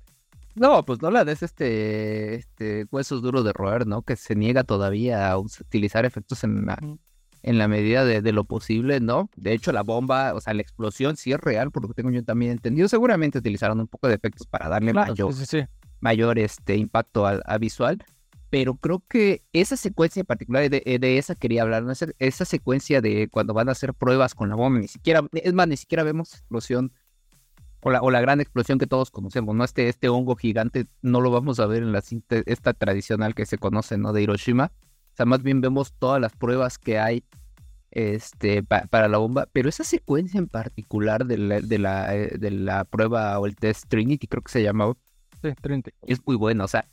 No, 0.54 0.84
pues 0.84 1.02
no 1.02 1.10
la 1.10 1.24
des 1.24 1.42
este, 1.42 2.36
este 2.36 2.86
huesos 2.90 3.22
duros 3.22 3.44
de 3.44 3.52
roer, 3.52 3.86
¿no? 3.86 4.02
Que 4.02 4.14
se 4.14 4.36
niega 4.36 4.62
todavía 4.62 5.30
a 5.30 5.38
utilizar 5.38 6.04
efectos 6.04 6.44
en 6.44 6.64
en 7.44 7.58
la 7.58 7.68
medida 7.68 8.06
de, 8.06 8.32
lo 8.32 8.44
posible, 8.44 9.00
¿no? 9.00 9.28
De 9.36 9.52
hecho, 9.52 9.70
la 9.70 9.82
bomba, 9.82 10.32
o 10.32 10.40
sea, 10.40 10.54
la 10.54 10.62
explosión 10.62 11.16
sí 11.16 11.30
es 11.30 11.38
real, 11.38 11.70
por 11.70 11.82
lo 11.82 11.88
que 11.88 11.94
tengo 11.94 12.10
yo 12.10 12.24
también 12.24 12.52
entendido. 12.52 12.88
Seguramente 12.88 13.38
utilizaron 13.38 13.78
un 13.80 13.86
poco 13.86 14.08
de 14.08 14.14
efectos 14.14 14.46
para 14.46 14.70
darle 14.70 14.94
mayor, 14.94 15.34
mayor 16.00 16.38
este, 16.38 16.76
impacto 16.76 17.26
al, 17.26 17.42
a 17.44 17.58
visual. 17.58 18.02
Pero 18.48 18.76
creo 18.76 19.02
que 19.08 19.42
esa 19.52 19.76
secuencia 19.76 20.20
en 20.20 20.26
particular, 20.26 20.70
de, 20.70 20.80
de 20.80 21.18
esa 21.18 21.34
quería 21.34 21.62
hablar, 21.62 21.82
¿no? 21.82 21.92
esa, 21.92 22.06
esa 22.18 22.46
secuencia 22.46 23.02
de 23.02 23.28
cuando 23.30 23.52
van 23.52 23.68
a 23.68 23.72
hacer 23.72 23.92
pruebas 23.92 24.34
con 24.34 24.48
la 24.48 24.54
bomba, 24.54 24.78
ni 24.78 24.88
siquiera, 24.88 25.22
es 25.32 25.52
más, 25.52 25.68
ni 25.68 25.76
siquiera 25.76 26.02
vemos 26.02 26.32
explosión 26.32 26.92
o 27.80 28.10
la, 28.10 28.20
gran 28.22 28.40
explosión 28.40 28.78
que 28.78 28.86
todos 28.86 29.10
conocemos, 29.10 29.54
¿no? 29.54 29.62
Este, 29.62 29.88
este 29.88 30.08
hongo 30.08 30.36
gigante 30.36 30.86
no 31.02 31.20
lo 31.20 31.30
vamos 31.30 31.60
a 31.60 31.66
ver 31.66 31.82
en 31.82 31.92
la 31.92 32.00
cinta, 32.00 32.36
esta 32.46 32.72
tradicional 32.72 33.34
que 33.34 33.44
se 33.44 33.58
conoce, 33.58 33.98
¿no? 33.98 34.14
De 34.14 34.22
Hiroshima. 34.22 34.72
O 35.14 35.16
sea, 35.16 35.26
más 35.26 35.44
bien 35.44 35.60
vemos 35.60 35.92
todas 35.92 36.20
las 36.20 36.32
pruebas 36.32 36.76
que 36.76 36.98
hay 36.98 37.22
este, 37.92 38.64
para 38.64 39.06
la 39.06 39.18
bomba, 39.18 39.46
pero 39.52 39.68
esa 39.68 39.84
secuencia 39.84 40.38
en 40.38 40.48
particular 40.48 41.24
de 41.24 41.38
la, 41.38 41.60
de 41.60 41.78
la, 41.78 42.16
eh, 42.16 42.32
de 42.36 42.50
la 42.50 42.84
prueba 42.84 43.38
o 43.38 43.46
el 43.46 43.54
test 43.54 43.84
Trinity, 43.86 44.26
creo 44.26 44.42
que 44.42 44.50
se 44.50 44.64
llamaba. 44.64 44.94
Sí, 45.40 45.52
Trinity. 45.60 45.92
Es 46.02 46.18
muy 46.26 46.34
buena, 46.34 46.64
o 46.64 46.68
sea, 46.68 46.88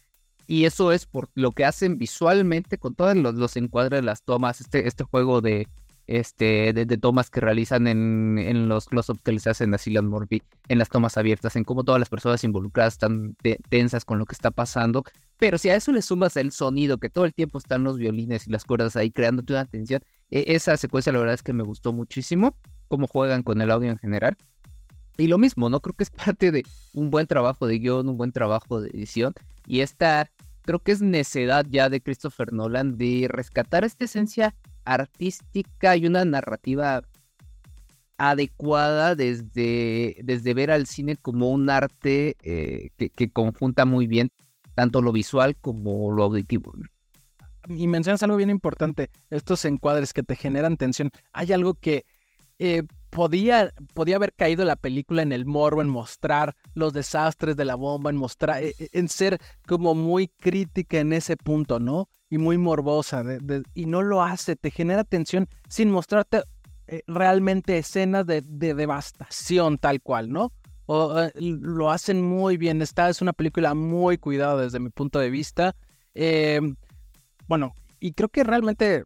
y 0.45 0.65
eso 0.65 0.91
es 0.91 1.07
por 1.07 1.29
lo 1.33 1.51
que 1.51 1.65
hacen 1.65 1.97
visualmente 1.97 2.77
con 2.77 2.93
todos 2.93 3.15
los, 3.15 3.33
los 3.33 3.57
encuadres, 3.57 4.03
las 4.03 4.21
tomas, 4.21 4.61
este, 4.61 4.87
este 4.87 5.03
juego 5.03 5.41
de, 5.41 5.67
este, 6.07 6.73
de, 6.73 6.85
tomas 6.97 7.29
que 7.29 7.39
realizan 7.39 7.87
en, 7.87 8.37
en 8.37 8.67
los 8.67 8.87
close-ups 8.87 9.21
que 9.21 9.31
les 9.31 9.47
hacen 9.47 9.73
a 9.73 9.77
Cillian 9.77 10.07
Murphy, 10.07 10.41
en 10.67 10.79
las 10.79 10.89
tomas 10.89 11.17
abiertas, 11.17 11.55
en 11.55 11.63
cómo 11.63 11.83
todas 11.83 11.99
las 11.99 12.09
personas 12.09 12.43
involucradas 12.43 12.93
están 12.93 13.35
tensas 13.69 14.05
con 14.05 14.19
lo 14.19 14.25
que 14.25 14.33
está 14.33 14.51
pasando. 14.51 15.03
Pero 15.37 15.57
si 15.57 15.69
a 15.69 15.75
eso 15.75 15.91
le 15.91 16.01
sumas 16.01 16.37
el 16.37 16.51
sonido, 16.51 16.97
que 16.97 17.09
todo 17.09 17.25
el 17.25 17.33
tiempo 17.33 17.57
están 17.57 17.83
los 17.83 17.97
violines 17.97 18.47
y 18.47 18.51
las 18.51 18.65
cuerdas 18.65 18.95
ahí 18.95 19.11
creándote 19.11 19.53
una 19.53 19.65
tensión, 19.65 20.01
e, 20.29 20.55
esa 20.55 20.77
secuencia 20.77 21.11
la 21.11 21.19
verdad 21.19 21.35
es 21.35 21.43
que 21.43 21.53
me 21.53 21.63
gustó 21.63 21.93
muchísimo, 21.93 22.55
cómo 22.87 23.07
juegan 23.07 23.43
con 23.43 23.61
el 23.61 23.71
audio 23.71 23.89
en 23.89 23.97
general. 23.97 24.37
Y 25.17 25.27
lo 25.27 25.37
mismo, 25.37 25.69
¿no? 25.69 25.79
Creo 25.81 25.95
que 25.95 26.03
es 26.03 26.09
parte 26.09 26.51
de 26.51 26.63
un 26.93 27.09
buen 27.09 27.27
trabajo 27.27 27.67
de 27.67 27.79
guion, 27.79 28.09
un 28.09 28.17
buen 28.17 28.31
trabajo 28.31 28.81
de 28.81 28.89
edición. 28.89 29.33
Y 29.67 29.81
esta, 29.81 30.29
creo 30.63 30.79
que 30.79 30.91
es 30.91 31.01
necedad 31.01 31.65
ya 31.69 31.89
de 31.89 32.01
Christopher 32.01 32.53
Nolan 32.53 32.97
de 32.97 33.27
rescatar 33.29 33.83
esta 33.83 34.05
esencia 34.05 34.55
artística 34.93 35.95
y 35.95 36.05
una 36.05 36.25
narrativa 36.25 37.03
adecuada 38.17 39.15
desde, 39.15 40.17
desde 40.23 40.53
ver 40.53 40.69
al 40.69 40.85
cine 40.85 41.15
como 41.15 41.49
un 41.49 41.69
arte 41.69 42.35
eh, 42.43 42.89
que, 42.95 43.31
conjunta 43.31 43.85
muy 43.85 44.05
bien 44.05 44.29
tanto 44.75 45.01
lo 45.01 45.11
visual 45.11 45.55
como 45.59 46.11
lo 46.11 46.23
auditivo. 46.23 46.73
Y 47.67 47.87
mencionas 47.87 48.23
algo 48.23 48.37
bien 48.37 48.49
importante, 48.49 49.09
estos 49.29 49.65
encuadres 49.65 50.13
que 50.13 50.23
te 50.23 50.35
generan 50.35 50.77
tensión. 50.77 51.09
Hay 51.33 51.51
algo 51.51 51.73
que 51.75 52.05
eh, 52.59 52.83
podía, 53.11 53.71
podía 53.93 54.15
haber 54.15 54.33
caído 54.33 54.65
la 54.65 54.75
película 54.75 55.21
en 55.21 55.31
el 55.31 55.45
morbo, 55.45 55.83
en 55.83 55.89
mostrar 55.89 56.55
los 56.73 56.93
desastres 56.93 57.55
de 57.55 57.65
la 57.65 57.75
bomba, 57.75 58.09
en 58.09 58.15
mostrar, 58.15 58.63
eh, 58.63 58.73
en 58.91 59.07
ser 59.07 59.39
como 59.67 59.93
muy 59.93 60.27
crítica 60.27 60.97
en 60.97 61.13
ese 61.13 61.37
punto, 61.37 61.79
¿no? 61.79 62.09
y 62.31 62.37
muy 62.37 62.57
morbosa 62.57 63.23
y 63.75 63.85
no 63.85 64.01
lo 64.01 64.23
hace, 64.23 64.55
te 64.55 64.71
genera 64.71 65.03
tensión 65.03 65.49
sin 65.67 65.91
mostrarte 65.91 66.43
eh, 66.87 67.03
realmente 67.05 67.77
escenas 67.77 68.25
de, 68.25 68.41
devastación 68.41 69.77
tal 69.77 70.01
cual, 70.01 70.31
¿no? 70.31 70.53
O, 70.85 71.19
eh, 71.19 71.31
lo 71.35 71.91
hacen 71.91 72.21
muy 72.21 72.55
bien, 72.55 72.81
esta 72.81 73.09
es 73.09 73.21
una 73.21 73.33
película 73.33 73.73
muy 73.73 74.17
cuidada 74.17 74.63
desde 74.63 74.79
mi 74.79 74.89
punto 74.89 75.19
de 75.19 75.29
vista. 75.29 75.75
Em, 76.13 76.77
bueno, 77.49 77.73
y 77.99 78.13
creo 78.13 78.29
que 78.29 78.45
realmente, 78.45 79.03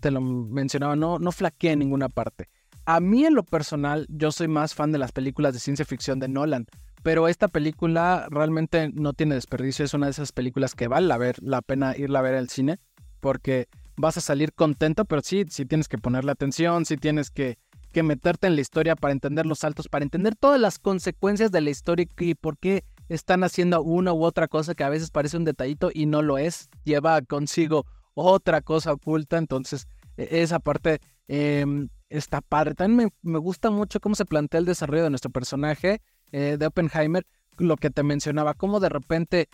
te, 0.00 0.10
lo 0.10 0.22
mencionaba, 0.22 0.96
no, 0.96 1.18
no 1.18 1.32
flaquea 1.32 1.72
en 1.72 1.80
ninguna 1.80 2.08
parte. 2.08 2.48
A 2.86 3.00
mí 3.00 3.24
en 3.24 3.34
lo 3.34 3.44
personal, 3.44 4.06
yo 4.08 4.30
soy 4.30 4.48
más 4.48 4.74
fan 4.74 4.92
de 4.92 4.98
las 4.98 5.12
películas 5.12 5.54
de 5.54 5.60
ciencia 5.60 5.84
ficción 5.84 6.18
de 6.18 6.28
Nolan. 6.28 6.66
Pero 7.02 7.28
esta 7.28 7.48
película 7.48 8.26
realmente 8.30 8.90
no 8.94 9.12
tiene 9.12 9.34
desperdicio. 9.34 9.84
Es 9.84 9.94
una 9.94 10.06
de 10.06 10.12
esas 10.12 10.32
películas 10.32 10.74
que 10.74 10.88
vale 10.88 11.06
la, 11.06 11.18
ver, 11.18 11.36
la 11.42 11.62
pena 11.62 11.96
irla 11.96 12.20
a 12.20 12.22
ver 12.22 12.34
al 12.34 12.48
cine. 12.48 12.78
Porque 13.20 13.68
vas 13.96 14.16
a 14.16 14.20
salir 14.20 14.52
contento, 14.52 15.04
pero 15.04 15.22
sí, 15.22 15.44
sí 15.48 15.64
tienes 15.64 15.88
que 15.88 15.98
ponerle 15.98 16.32
atención, 16.32 16.84
sí 16.84 16.96
tienes 16.96 17.30
que, 17.30 17.58
meterte 18.02 18.48
en 18.48 18.56
la 18.56 18.60
historia 18.60 18.96
para 18.96 19.12
entender 19.12 19.46
los 19.46 19.60
saltos, 19.60 19.88
para 19.88 20.02
entender 20.02 20.34
todas 20.34 20.60
las 20.60 20.80
consecuencias 20.80 21.52
de 21.52 21.60
la 21.60 21.70
historia 21.70 22.08
y 22.18 22.34
por 22.34 22.58
qué 22.58 22.82
están 23.08 23.44
haciendo 23.44 23.82
una 23.82 24.12
u 24.12 24.24
otra 24.24 24.48
cosa 24.48 24.74
que 24.74 24.82
a 24.82 24.88
veces 24.88 25.12
parece 25.12 25.36
un 25.36 25.44
detallito 25.44 25.90
y 25.94 26.06
no 26.06 26.20
lo 26.20 26.36
es, 26.36 26.70
lleva 26.82 27.22
consigo 27.22 27.86
otra 28.14 28.62
cosa 28.62 28.92
oculta, 28.92 29.38
entonces 29.38 29.86
e, 30.16 30.42
esa 30.42 30.58
parte 30.58 30.98
em, 31.28 31.88
está 32.08 32.40
padre. 32.40 32.74
También 32.74 33.10
me, 33.22 33.38
gusta 33.38 33.70
mucho 33.70 34.00
cómo 34.00 34.14
se 34.14 34.24
plantea 34.24 34.60
el 34.60 34.66
desarrollo 34.66 35.04
de 35.04 35.10
nuestro 35.10 35.30
personaje 35.30 36.00
eh, 36.32 36.56
de 36.58 36.66
Oppenheimer, 36.66 37.26
lo 37.58 37.76
que 37.76 37.90
te 37.90 38.02
mencionaba, 38.02 38.54
cómo 38.54 38.80
de 38.80 38.88
repente 38.88 39.48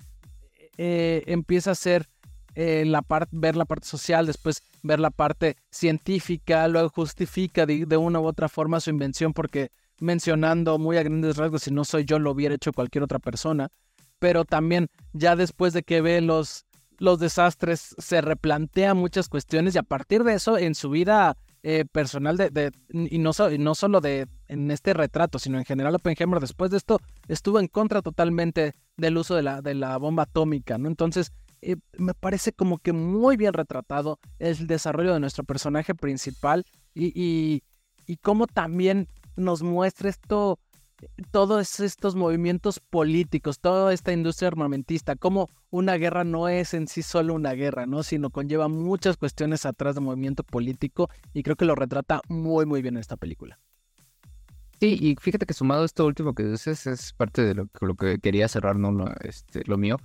eh, 0.78 1.22
empieza 1.26 1.72
a 1.72 1.74
ser 1.74 2.08
eh, 2.54 2.84
la 2.86 3.02
parte, 3.02 3.30
ver 3.32 3.56
la 3.56 3.64
parte 3.64 3.86
social, 3.86 4.26
después 4.26 4.62
ver 4.82 4.98
la 4.98 5.10
parte 5.10 5.56
científica, 5.70 6.66
luego 6.68 6.88
justifica 6.88 7.66
de, 7.66 7.86
de, 7.86 7.96
una 7.96 8.18
u 8.20 8.26
otra 8.26 8.48
forma 8.48 8.80
su 8.80 8.90
invención 8.90 9.32
porque 9.32 9.70
mencionando 10.00 10.78
muy 10.78 10.96
a 10.96 11.02
grandes 11.02 11.36
rasgos, 11.36 11.62
si 11.62 11.70
no 11.70 11.84
soy 11.84 12.04
yo, 12.04 12.18
lo 12.18 12.30
hubiera 12.32 12.54
hecho 12.54 12.72
cualquier 12.72 13.04
otra 13.04 13.18
persona, 13.18 13.70
pero 14.18 14.44
también 14.44 14.88
ya 15.12 15.36
después 15.36 15.72
de 15.74 15.82
que 15.82 16.00
ve 16.00 16.20
los, 16.22 16.64
los 16.98 17.18
desastres, 17.20 17.94
se 17.98 18.20
replantea 18.20 18.94
muchas 18.94 19.28
cuestiones 19.28 19.74
y 19.74 19.78
a 19.78 19.82
partir 19.82 20.24
de 20.24 20.34
eso, 20.34 20.58
en 20.58 20.74
su 20.74 20.90
vida 20.90 21.36
eh, 21.62 21.84
personal, 21.84 22.36
de, 22.36 22.72
y, 22.90 23.18
no 23.18 23.32
no 23.58 23.74
solo 23.74 24.00
de, 24.00 24.26
en 24.48 24.70
este 24.70 24.94
retrato, 24.94 25.38
sino 25.38 25.58
en 25.58 25.64
general 25.64 25.94
Oppenheimer, 25.94 26.40
después 26.40 26.70
de 26.70 26.78
esto, 26.78 27.00
estuvo 27.28 27.60
en 27.60 27.68
contra 27.68 28.02
totalmente 28.02 28.72
del 28.96 29.18
uso 29.18 29.34
de 29.34 29.42
la, 29.42 29.62
de 29.62 29.74
la 29.74 29.96
bomba 29.98 30.22
atómica, 30.24 30.78
¿no? 30.78 30.88
Entonces, 30.88 31.32
eh, 31.62 31.76
me 31.98 32.14
parece 32.14 32.52
como 32.52 32.78
que 32.78 32.92
muy 32.92 33.36
bien 33.36 33.52
retratado 33.52 34.18
el 34.38 34.66
desarrollo 34.66 35.12
de 35.12 35.20
nuestro 35.20 35.44
personaje 35.44 35.94
principal 35.94 36.64
y, 36.94 37.12
y, 37.14 37.62
y 38.06 38.16
cómo 38.16 38.46
también 38.46 39.08
nos 39.36 39.62
muestra 39.62 40.08
esto, 40.08 40.58
todos 41.30 41.80
estos 41.80 42.14
movimientos 42.14 42.80
políticos, 42.80 43.60
toda 43.60 43.92
esta 43.92 44.12
industria 44.12 44.48
armamentista, 44.48 45.16
como 45.16 45.48
una 45.70 45.94
guerra 45.94 46.24
no 46.24 46.48
es 46.48 46.74
en 46.74 46.88
sí 46.88 47.02
solo 47.02 47.34
una 47.34 47.52
guerra, 47.52 47.86
¿no? 47.86 48.02
Sino 48.02 48.30
conlleva 48.30 48.68
muchas 48.68 49.16
cuestiones 49.16 49.66
atrás 49.66 49.94
de 49.94 50.00
movimiento 50.00 50.42
político 50.42 51.08
y 51.32 51.42
creo 51.42 51.56
que 51.56 51.64
lo 51.64 51.74
retrata 51.74 52.20
muy, 52.28 52.66
muy 52.66 52.82
bien 52.82 52.96
en 52.96 53.00
esta 53.00 53.16
película. 53.16 53.58
Sí, 54.80 54.96
y 54.98 55.14
fíjate 55.16 55.44
que 55.44 55.52
sumado 55.52 55.82
a 55.82 55.86
esto 55.86 56.06
último 56.06 56.34
que 56.34 56.44
dices 56.44 56.86
es 56.86 57.12
parte 57.12 57.42
de 57.42 57.54
lo, 57.54 57.68
lo 57.80 57.94
que 57.94 58.18
quería 58.18 58.48
cerrar, 58.48 58.76
¿no? 58.76 59.06
Este, 59.20 59.62
lo 59.66 59.76
mío 59.76 59.98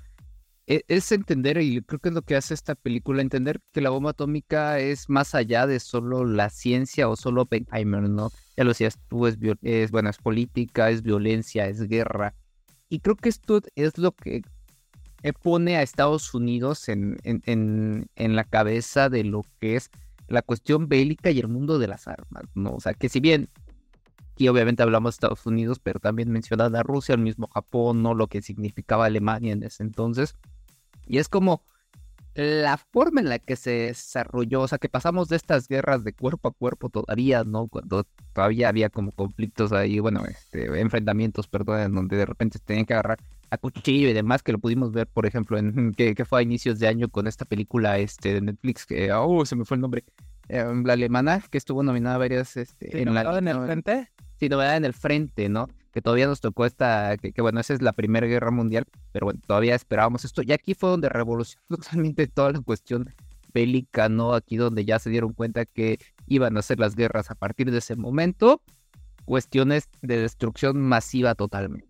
es 0.68 1.12
entender, 1.12 1.62
y 1.62 1.82
creo 1.82 2.00
que 2.00 2.10
es 2.10 2.16
lo 2.16 2.24
que 2.24 2.36
hace 2.36 2.54
esta 2.54 2.76
película, 2.76 3.22
entender 3.22 3.60
que 3.72 3.82
la 3.82 3.92
bomba 3.92 4.12
atómica 4.12 4.80
es 4.80 5.10
más 5.10 5.36
allá 5.36 5.68
de 5.68 5.80
solo 5.80 6.26
la 6.26 6.50
ciencia 6.50 7.08
o 7.08 7.16
solo 7.16 7.44
Oppenheimer, 7.44 8.10
¿no? 8.10 8.32
Ya 8.58 8.64
lo 8.64 8.72
decías 8.72 8.98
tú, 9.08 9.28
es, 9.28 9.38
es, 9.62 9.92
bueno, 9.92 10.10
es 10.10 10.18
política, 10.18 10.90
es 10.90 11.04
violencia, 11.04 11.68
es 11.68 11.88
guerra. 11.88 12.34
Y 12.90 13.00
creo 13.00 13.16
que 13.16 13.30
esto 13.30 13.62
es 13.76 13.98
lo 13.98 14.12
que 14.14 14.42
pone 15.34 15.76
a 15.78 15.82
Estados 15.82 16.34
Unidos 16.34 16.88
en, 16.90 17.18
en, 17.24 18.08
en, 18.16 18.36
la 18.36 18.44
cabeza 18.44 19.10
de 19.10 19.24
lo 19.24 19.44
que 19.60 19.76
es 19.76 19.90
la 20.28 20.42
cuestión 20.42 20.88
bélica 20.88 21.32
y 21.32 21.40
el 21.40 21.48
mundo 21.48 21.80
de 21.80 21.88
las 21.88 22.08
armas, 22.08 22.44
¿no? 22.54 22.76
O 22.76 22.80
sea, 22.80 22.94
que 22.94 23.10
si 23.10 23.20
bien 23.20 23.50
aquí 24.34 24.48
obviamente 24.48 24.84
hablamos 24.84 25.14
de 25.14 25.16
Estados 25.16 25.46
Unidos, 25.46 25.80
pero 25.80 26.00
también 26.00 26.32
menciona 26.32 26.66
a 26.66 26.84
Rusia, 26.84 27.16
el 27.16 27.22
mismo 27.22 27.48
Japón, 27.48 28.04
¿no? 28.04 28.14
Lo 28.14 28.28
que 28.28 28.42
significaba 28.42 29.06
Alemania 29.06 29.54
en 29.54 29.64
ese 29.64 29.84
entonces. 29.84 30.36
Y 31.08 31.18
es 31.20 31.30
como 31.30 31.64
la 32.36 32.78
forma 32.78 33.22
en 33.22 33.30
la 33.30 33.40
que 33.40 33.56
se 33.56 33.72
desarrolló, 33.72 34.62
o 34.62 34.68
sea, 34.68 34.78
que 34.78 34.90
pasamos 34.90 35.30
de 35.30 35.38
estas 35.38 35.70
guerras 35.70 36.04
de 36.04 36.12
cuerpo 36.12 36.50
a 36.50 36.52
cuerpo 36.52 36.90
todavía, 36.90 37.46
¿no? 37.46 37.68
Cuando 37.68 38.06
todavía 38.34 38.68
había 38.68 38.90
como 38.90 39.14
conflictos 39.14 39.72
ahí, 39.72 40.00
bueno, 40.00 40.22
este, 40.26 40.66
enfrentamientos, 40.82 41.48
perdón, 41.48 41.80
en 41.80 41.96
donde 41.96 42.18
de 42.18 42.26
repente 42.26 42.58
se 42.58 42.66
tenían 42.66 42.86
que 42.86 42.94
agarrar 42.94 43.20
a 43.52 43.58
cuchillo 43.58 44.10
y 44.10 44.14
demás, 44.14 44.44
que 44.44 44.52
lo 44.52 44.60
pudimos 44.60 44.92
ver, 44.92 45.08
por 45.08 45.26
ejemplo, 45.26 45.58
en 45.58 45.94
que, 45.98 46.14
que 46.14 46.26
fue 46.26 46.40
a 46.40 46.44
inicios 46.44 46.78
de 46.80 46.90
año 46.90 47.08
con 47.08 47.26
esta 47.26 47.46
película 47.46 47.98
este, 48.00 48.34
de 48.34 48.42
Netflix, 48.42 48.86
que, 48.86 49.14
oh, 49.14 49.46
se 49.46 49.56
me 49.56 49.64
fue 49.64 49.76
el 49.76 49.82
nombre, 49.82 50.04
em, 50.50 50.84
la 50.84 50.94
alemana, 50.94 51.42
que 51.50 51.58
estuvo 51.58 51.84
nominada 51.84 52.18
varias, 52.18 52.58
este, 52.58 53.02
en, 53.02 53.14
la, 53.14 53.38
en 53.38 53.48
el 53.48 53.64
frente. 53.64 54.12
Sí, 54.38 54.50
novedad 54.50 54.76
en 54.76 54.84
el 54.84 54.94
frente, 54.94 55.48
¿no? 55.48 55.70
Que 55.96 56.02
todavía 56.02 56.28
nos 56.28 56.42
tocó 56.42 56.66
esta, 56.66 57.16
que, 57.16 57.42
bueno, 57.42 57.62
esa 57.62 57.74
es 57.74 57.82
la 57.82 57.94
Primera 57.94 58.28
Guerra 58.28 58.52
Mundial, 58.52 58.84
pero 59.14 59.28
bueno, 59.28 59.40
todavía 59.48 59.76
esperábamos 59.76 60.26
esto. 60.26 60.42
Y 60.44 60.52
aquí 60.52 60.74
fue 60.74 60.90
donde 60.90 61.08
revolucionó 61.08 61.64
totalmente 61.70 62.28
toda 62.28 62.52
la 62.52 62.60
cuestión 62.60 63.16
bélica, 63.54 64.10
¿no? 64.10 64.34
Aquí 64.34 64.58
donde 64.58 64.84
ya 64.84 65.00
se 65.00 65.10
dieron 65.10 65.32
cuenta 65.32 65.64
que 65.64 65.98
iban 66.28 66.58
a 66.58 66.62
ser 66.64 66.82
las 66.82 66.98
guerras 66.98 67.32
a 67.32 67.36
partir 67.36 67.72
de 67.72 67.78
ese 67.78 67.96
momento, 67.96 68.62
cuestiones 69.24 69.88
de 70.02 70.18
destrucción 70.18 70.82
masiva 70.82 71.34
totalmente. 71.34 71.88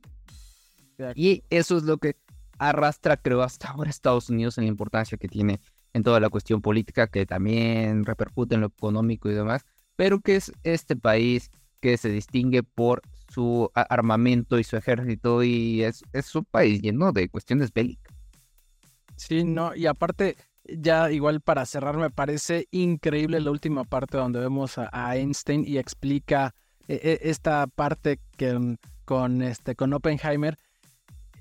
Y 1.15 1.43
eso 1.49 1.75
es 1.75 1.81
lo 1.81 1.97
que 1.97 2.15
arrastra, 2.59 3.17
creo, 3.17 3.41
hasta 3.41 3.69
ahora 3.69 3.89
Estados 3.89 4.29
Unidos 4.29 4.59
en 4.59 4.65
la 4.65 4.69
importancia 4.69 5.17
que 5.17 5.27
tiene 5.27 5.59
en 5.93 6.03
toda 6.03 6.19
la 6.19 6.29
cuestión 6.29 6.61
política, 6.61 7.07
que 7.07 7.25
también 7.25 8.05
repercute 8.05 8.53
en 8.53 8.61
lo 8.61 8.67
económico 8.67 9.31
y 9.31 9.33
demás, 9.33 9.65
pero 9.95 10.19
que 10.19 10.35
es 10.35 10.51
este 10.61 10.95
país 10.95 11.49
que 11.81 11.97
se 11.97 12.09
distingue 12.09 12.61
por 12.61 13.01
su 13.35 13.69
armamento 13.73 14.57
y 14.57 14.63
su 14.63 14.77
ejército 14.77 15.43
y 15.43 15.83
es, 15.83 16.03
es 16.13 16.33
un 16.35 16.45
país 16.45 16.81
lleno 16.81 17.11
de 17.11 17.27
cuestiones 17.27 17.73
bélicas. 17.73 18.15
Sí, 19.17 19.43
no, 19.43 19.75
y 19.75 19.87
aparte, 19.87 20.37
ya 20.63 21.11
igual 21.11 21.41
para 21.41 21.65
cerrar, 21.65 21.97
me 21.97 22.09
parece 22.09 22.67
increíble 22.71 23.41
la 23.41 23.51
última 23.51 23.83
parte 23.83 24.17
donde 24.17 24.39
vemos 24.39 24.77
a, 24.77 25.15
Einstein 25.17 25.65
y 25.67 25.77
explica 25.77 26.55
eh, 26.87 26.99
eh, 27.03 27.19
esta 27.23 27.67
parte 27.67 28.19
que, 28.37 28.77
con, 29.03 29.41
este, 29.41 29.75
con 29.75 29.91
Oppenheimer, 29.91 30.57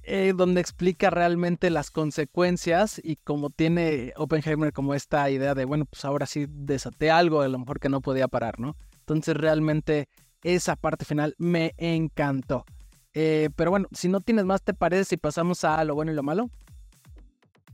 eh, 0.03 0.35
donde 0.37 0.61
explica 0.61 1.11
realmente 1.11 1.71
las 1.71 1.93
consecuencias 1.93 3.01
y 3.03 3.17
como 3.17 3.51
tiene 3.51 4.13
Oppenheimer 4.17 4.73
como 4.73 4.95
esta 4.95 5.31
idea 5.31 5.55
de, 5.55 5.65
bueno, 5.65 5.85
pues 5.87 6.05
ahora 6.05 6.27
sí 6.27 6.47
desaté 6.49 7.11
algo, 7.11 7.41
a 7.41 7.49
lo 7.49 7.59
mejor 7.59 7.79
que 7.79 7.89
no 7.89 8.01
podía 8.01 8.27
parar, 8.27 8.59
¿no? 8.59 8.77
Entonces 8.99 9.37
realmente 9.37 10.09
esa 10.45 10.77
parte 10.77 11.05
final 11.05 11.35
me 11.39 11.75
encantó. 11.79 12.65
Eh, 13.15 13.51
pero 13.57 13.71
bueno, 13.71 13.89
si 13.93 14.09
no 14.09 14.21
tienes 14.21 14.45
más, 14.45 14.63
¿te 14.63 14.75
parece 14.75 15.05
si 15.05 15.17
pasamos 15.17 15.65
a 15.65 15.83
lo 15.85 15.95
bueno 15.95 16.13
y 16.13 16.15
lo 16.15 16.23
malo? 16.23 16.51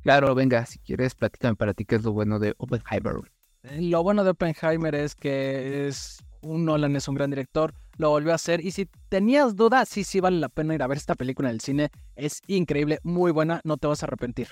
Claro, 0.03 0.35
venga, 0.35 0.65
si 0.65 0.79
quieres, 0.79 1.15
platícame 1.15 1.57
para 1.57 1.75
ti 1.75 1.85
qué 1.85 1.97
es 1.97 2.05
lo 2.05 2.13
bueno 2.13 2.39
de 2.39 2.55
Oppenheimer. 2.57 3.17
Eh, 3.65 3.83
lo 3.83 4.03
bueno 4.03 4.25
de 4.25 4.31
Oppenheimer 4.31 4.95
es 4.95 5.15
que 5.15 5.89
es 5.89 6.19
un 6.43 6.65
Nolan 6.65 6.97
es 6.97 7.07
un 7.09 7.15
gran 7.15 7.31
director, 7.31 7.75
lo 7.99 8.11
volvió 8.11 8.33
a 8.33 8.37
hacer 8.37 8.65
y 8.65 8.71
si 8.71 8.89
tenías 9.09 9.57
dudas, 9.57 9.89
sí, 9.89 10.05
sí 10.05 10.21
vale 10.21 10.39
la 10.39 10.49
pena 10.49 10.75
ir 10.75 10.83
a 10.83 10.87
ver 10.87 10.97
esta 10.97 11.15
película 11.15 11.51
en 11.51 11.55
el 11.57 11.61
cine, 11.61 11.91
es 12.17 12.41
increíble, 12.47 12.99
muy 13.03 13.31
buena, 13.31 13.61
no 13.65 13.77
te 13.77 13.87
vas 13.87 14.03
a 14.03 14.07
arrepentir. 14.07 14.49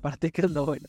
Para 0.00 0.16
ti, 0.16 0.30
¿qué 0.30 0.42
es 0.42 0.50
lo 0.50 0.66
bueno? 0.66 0.88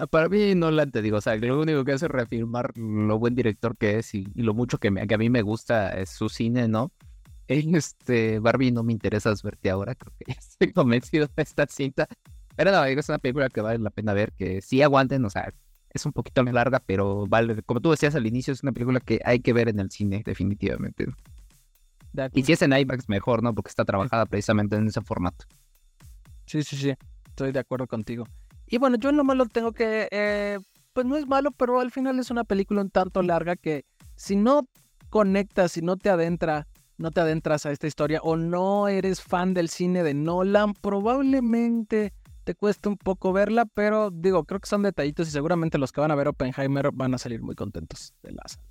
Ah, 0.00 0.06
para 0.06 0.28
mí 0.28 0.54
no 0.54 0.70
la 0.70 0.86
te 0.86 1.02
digo, 1.02 1.18
o 1.18 1.20
sea, 1.20 1.36
lo 1.36 1.60
único 1.60 1.84
que 1.84 1.92
hace 1.92 2.06
es 2.06 2.10
reafirmar 2.10 2.72
lo 2.78 3.18
buen 3.18 3.34
director 3.34 3.76
que 3.76 3.98
es 3.98 4.14
y, 4.14 4.24
lo 4.34 4.54
mucho 4.54 4.78
que, 4.78 4.88
a 4.88 5.18
mí 5.18 5.30
me 5.30 5.42
gusta 5.42 5.90
es 5.90 6.10
su 6.10 6.28
cine, 6.28 6.68
¿no? 6.68 6.92
Este, 7.48 8.38
Barbie 8.38 8.72
no 8.72 8.82
me 8.82 8.92
interesa 8.92 9.34
verte 9.44 9.68
ahora, 9.68 9.94
creo 9.94 10.12
que 10.18 10.32
estoy 10.38 10.72
convencido 10.72 11.28
de 11.36 11.42
esta 11.42 11.66
cinta. 11.66 12.08
Pero 12.56 12.70
no, 12.70 12.84
es 12.84 13.08
una 13.08 13.18
película 13.18 13.48
que 13.50 13.60
vale 13.60 13.78
la 13.78 13.90
pena 13.90 14.14
ver, 14.14 14.32
que 14.32 14.62
sí 14.62 14.80
aguanten, 14.80 15.24
o 15.24 15.30
sea, 15.30 15.52
es 15.90 16.06
un 16.06 16.12
poquito 16.12 16.42
más 16.44 16.54
larga, 16.54 16.82
pero 16.84 17.26
vale, 17.26 17.62
como 17.62 17.80
tú 17.80 17.90
decías 17.90 18.14
al 18.14 18.26
inicio, 18.26 18.52
es 18.52 18.62
una 18.62 18.72
película 18.72 19.00
que 19.00 19.20
hay 19.24 19.40
que 19.40 19.52
ver 19.52 19.68
en 19.68 19.80
el 19.80 19.90
cine, 19.90 20.22
definitivamente. 20.24 21.06
Y 22.32 22.42
si 22.42 22.52
es 22.52 22.62
en 22.62 22.72
IMAX, 22.72 23.08
mejor, 23.08 23.42
¿no? 23.42 23.54
Porque 23.54 23.68
está 23.68 23.84
trabajada 23.84 24.26
precisamente 24.26 24.76
en 24.76 24.86
ese 24.86 25.00
formato. 25.02 25.44
Sí, 26.46 26.62
sí, 26.62 26.76
sí, 26.76 26.94
estoy 27.26 27.52
de 27.52 27.58
acuerdo 27.58 27.86
contigo. 27.86 28.26
Y 28.72 28.78
bueno, 28.78 28.96
yo 28.96 29.12
no 29.12 29.22
lo 29.22 29.44
tengo 29.44 29.72
que, 29.72 30.08
eh, 30.10 30.58
pues 30.94 31.04
no 31.04 31.18
es 31.18 31.26
malo, 31.26 31.50
pero 31.50 31.78
al 31.78 31.90
final 31.90 32.18
es 32.18 32.30
una 32.30 32.42
película 32.42 32.80
un 32.80 32.88
tanto 32.88 33.20
larga 33.22 33.54
que 33.54 33.84
si 34.16 34.34
no 34.34 34.66
conectas, 35.10 35.72
si 35.72 35.82
no 35.82 35.98
te 35.98 36.08
adentra, 36.08 36.66
no 36.96 37.10
te 37.10 37.20
adentras 37.20 37.66
a 37.66 37.70
esta 37.70 37.86
historia 37.86 38.20
o 38.22 38.38
no 38.38 38.88
eres 38.88 39.20
fan 39.20 39.52
del 39.52 39.68
cine 39.68 40.02
de 40.02 40.14
Nolan, 40.14 40.72
probablemente 40.72 42.14
te 42.44 42.54
cueste 42.54 42.88
un 42.88 42.96
poco 42.96 43.34
verla, 43.34 43.66
pero 43.66 44.10
digo, 44.10 44.44
creo 44.44 44.58
que 44.58 44.70
son 44.70 44.84
detallitos 44.84 45.28
y 45.28 45.32
seguramente 45.32 45.76
los 45.76 45.92
que 45.92 46.00
van 46.00 46.10
a 46.10 46.14
ver 46.14 46.28
Oppenheimer 46.28 46.92
van 46.94 47.12
a 47.12 47.18
salir 47.18 47.42
muy 47.42 47.54
contentos 47.54 48.14
de 48.22 48.32
la 48.32 48.42
sala. 48.46 48.66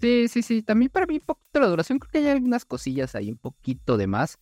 Sí, 0.00 0.26
sí, 0.26 0.42
sí. 0.42 0.62
También 0.62 0.90
para 0.90 1.06
mí 1.06 1.14
un 1.14 1.20
poquito 1.20 1.60
la 1.60 1.68
duración, 1.68 2.00
creo 2.00 2.10
que 2.10 2.18
hay 2.18 2.26
algunas 2.26 2.64
cosillas 2.64 3.14
ahí, 3.14 3.30
un 3.30 3.38
poquito 3.38 3.96
de 3.96 4.08
más. 4.08 4.40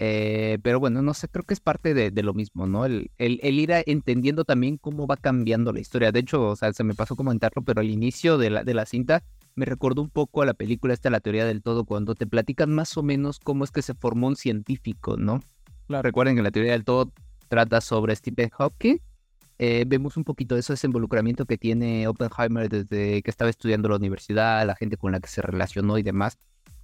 Eh, 0.00 0.58
pero 0.62 0.78
bueno, 0.78 1.02
no 1.02 1.12
sé, 1.12 1.26
creo 1.26 1.44
que 1.44 1.54
es 1.54 1.60
parte 1.60 1.92
de, 1.92 2.22
lo 2.22 2.32
mismo, 2.32 2.68
¿no? 2.68 2.84
El, 2.84 3.10
el, 3.18 3.58
ir 3.58 3.72
entendiendo 3.86 4.44
también 4.44 4.76
cómo 4.76 5.08
va 5.08 5.16
cambiando 5.16 5.72
la 5.72 5.80
historia. 5.80 6.12
De 6.12 6.20
hecho, 6.20 6.46
o 6.50 6.56
sea, 6.56 6.72
se 6.72 6.84
me 6.84 6.94
pasó 6.94 7.16
comentarlo, 7.16 7.62
pero 7.62 7.80
al 7.80 7.90
inicio 7.90 8.38
de 8.38 8.50
la, 8.50 8.62
de 8.62 8.74
la 8.74 8.86
cinta 8.86 9.24
me 9.56 9.64
recordó 9.64 10.00
un 10.02 10.10
poco 10.10 10.40
a 10.40 10.46
la 10.46 10.54
película 10.54 10.94
esta, 10.94 11.10
La 11.10 11.18
teoría 11.18 11.44
del 11.46 11.62
todo, 11.62 11.84
cuando 11.84 12.14
te 12.14 12.28
platican 12.28 12.72
más 12.72 12.96
o 12.96 13.02
menos 13.02 13.40
cómo 13.40 13.64
es 13.64 13.72
que 13.72 13.82
se 13.82 13.94
formó 13.94 14.28
un 14.28 14.36
científico, 14.36 15.16
¿no? 15.16 15.42
Recuerden 15.88 16.36
que 16.36 16.42
la 16.42 16.52
teoría 16.52 16.72
del 16.72 16.84
todo 16.84 17.10
trata 17.48 17.80
sobre 17.80 18.14
Stephen 18.14 18.50
Hawking 18.50 18.98
eh, 19.58 19.84
vemos 19.86 20.16
un 20.16 20.22
poquito 20.22 20.54
de 20.54 20.60
eso, 20.60 20.72
ese 20.72 20.86
involucramiento 20.86 21.44
que 21.44 21.58
tiene 21.58 22.06
Oppenheimer 22.06 22.68
desde 22.68 23.22
que 23.22 23.30
estaba 23.30 23.50
estudiando 23.50 23.88
la 23.88 23.96
universidad, 23.96 24.64
la 24.64 24.76
gente 24.76 24.96
con 24.96 25.10
la 25.10 25.18
que 25.18 25.28
se 25.28 25.42
relacionó 25.42 25.98
y 25.98 26.04
demás. 26.04 26.38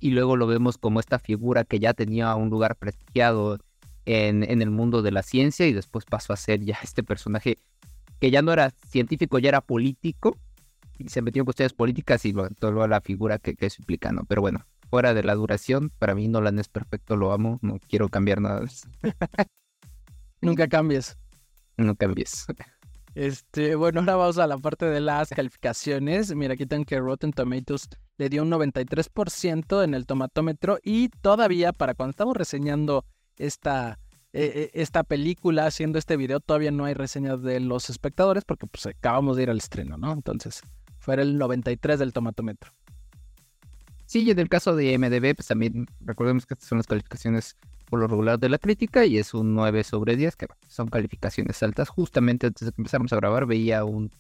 Y 0.05 0.11
luego 0.11 0.37
lo 0.37 0.47
vemos 0.47 0.77
como 0.77 1.01
esta 1.01 1.19
figura 1.19 1.65
que 1.65 1.79
ya 1.79 1.95
tenía 1.95 2.35
un 2.35 2.51
lugar 2.51 2.77
prestigiado 2.77 3.59
en, 4.05 4.43
en 4.43 4.61
el 4.61 4.71
mundo 4.71 5.01
de 5.01 5.11
la 5.11 5.23
ciencia 5.23 5.67
y 5.67 5.73
después 5.73 6.05
pasó 6.05 6.35
a 6.35 6.37
ser 6.37 6.61
ya 6.61 6.77
este 6.83 7.03
personaje 7.03 7.57
que 8.21 8.31
ya 8.31 8.43
no 8.43 8.53
era 8.53 8.69
científico, 8.87 9.39
ya 9.39 9.49
era 9.49 9.63
político 9.63 10.37
y 10.99 11.09
se 11.09 11.23
metió 11.23 11.41
en 11.41 11.47
cuestiones 11.47 11.73
políticas 11.73 12.23
y 12.27 12.35
lo, 12.35 12.51
todo 12.51 12.87
la 12.87 13.01
figura 13.01 13.39
que, 13.39 13.55
que 13.55 13.65
eso 13.65 13.77
implica, 13.81 14.13
¿no? 14.13 14.27
Pero 14.27 14.43
bueno, 14.43 14.67
fuera 14.91 15.15
de 15.15 15.23
la 15.23 15.35
duración, 15.37 15.91
para 15.99 16.15
mí 16.15 16.29
Nolan 16.29 16.59
es 16.59 16.69
perfecto, 16.69 17.17
lo 17.17 17.33
amo, 17.33 17.59
no 17.63 17.79
quiero 17.89 18.11
cambiar 18.11 18.43
nada. 18.43 18.61
Nunca 20.43 20.69
cambies. 20.69 21.17
No 21.79 21.97
cambies. 21.97 22.45
Este, 23.15 23.77
bueno, 23.77 24.01
ahora 24.01 24.17
vamos 24.17 24.39
a 24.39 24.47
la 24.47 24.59
parte 24.59 24.87
de 24.87 25.01
las 25.01 25.29
calificaciones. 25.29 26.35
Mira, 26.35 26.55
aquí 26.55 26.67
tengo 26.67 26.85
que 26.85 26.99
Rotten 26.99 27.33
Tomatoes 27.33 27.89
le 28.17 28.29
dio 28.29 28.43
un 28.43 28.51
93% 28.51 29.85
en 29.85 29.95
el 29.95 30.07
tomatómetro 30.07 30.79
y 30.83 31.09
todavía 31.09 31.73
para 31.73 31.95
cuando 31.95 32.11
estamos 32.11 32.37
reseñando 32.37 33.05
esta, 33.37 34.01
eh, 34.33 34.53
eh, 34.55 34.71
esta 34.75 35.05
película, 35.05 35.67
haciendo 35.67 35.99
este 35.99 36.17
video, 36.17 36.41
todavía 36.41 36.73
no 36.73 36.85
hay 36.87 36.95
reseñas 36.95 37.43
de 37.43 37.61
los 37.61 37.89
espectadores 37.89 38.45
porque 38.45 38.67
pues 38.67 38.87
acabamos 38.87 39.37
de 39.37 39.45
ir 39.45 39.51
al 39.51 39.59
estreno, 39.59 39.97
¿no? 39.97 40.13
Entonces, 40.13 40.63
fue 40.99 41.15
el 41.15 41.39
93 41.39 42.01
del 42.01 42.13
tomatómetro. 42.13 42.73
Sí, 44.07 44.23
y 44.25 44.31
en 44.31 44.39
el 44.39 44.49
caso 44.49 44.75
de 44.75 44.99
MDB, 44.99 45.37
pues 45.37 45.47
también 45.47 45.87
recordemos 46.01 46.47
que 46.47 46.55
estas 46.55 46.69
son 46.69 46.79
las 46.79 46.87
calificaciones 46.87 47.57
por 47.85 48.01
lo 48.01 48.07
regular 48.07 48.39
de 48.39 48.49
la 48.49 48.59
crítica 48.59 49.05
y 49.05 49.19
es 49.19 49.35
un 49.35 49.55
9 49.55 49.85
sobre 49.85 50.17
10, 50.17 50.37
que 50.37 50.47
son 50.69 50.89
calificaciones 50.89 51.63
altas. 51.63 51.89
Justamente 51.89 52.47
antes 52.47 52.67
de 52.67 52.73
que 52.73 52.81
empezáramos 52.81 53.13
a 53.13 53.17
grabar 53.17 53.47
veía 53.47 53.85
un, 53.85 54.11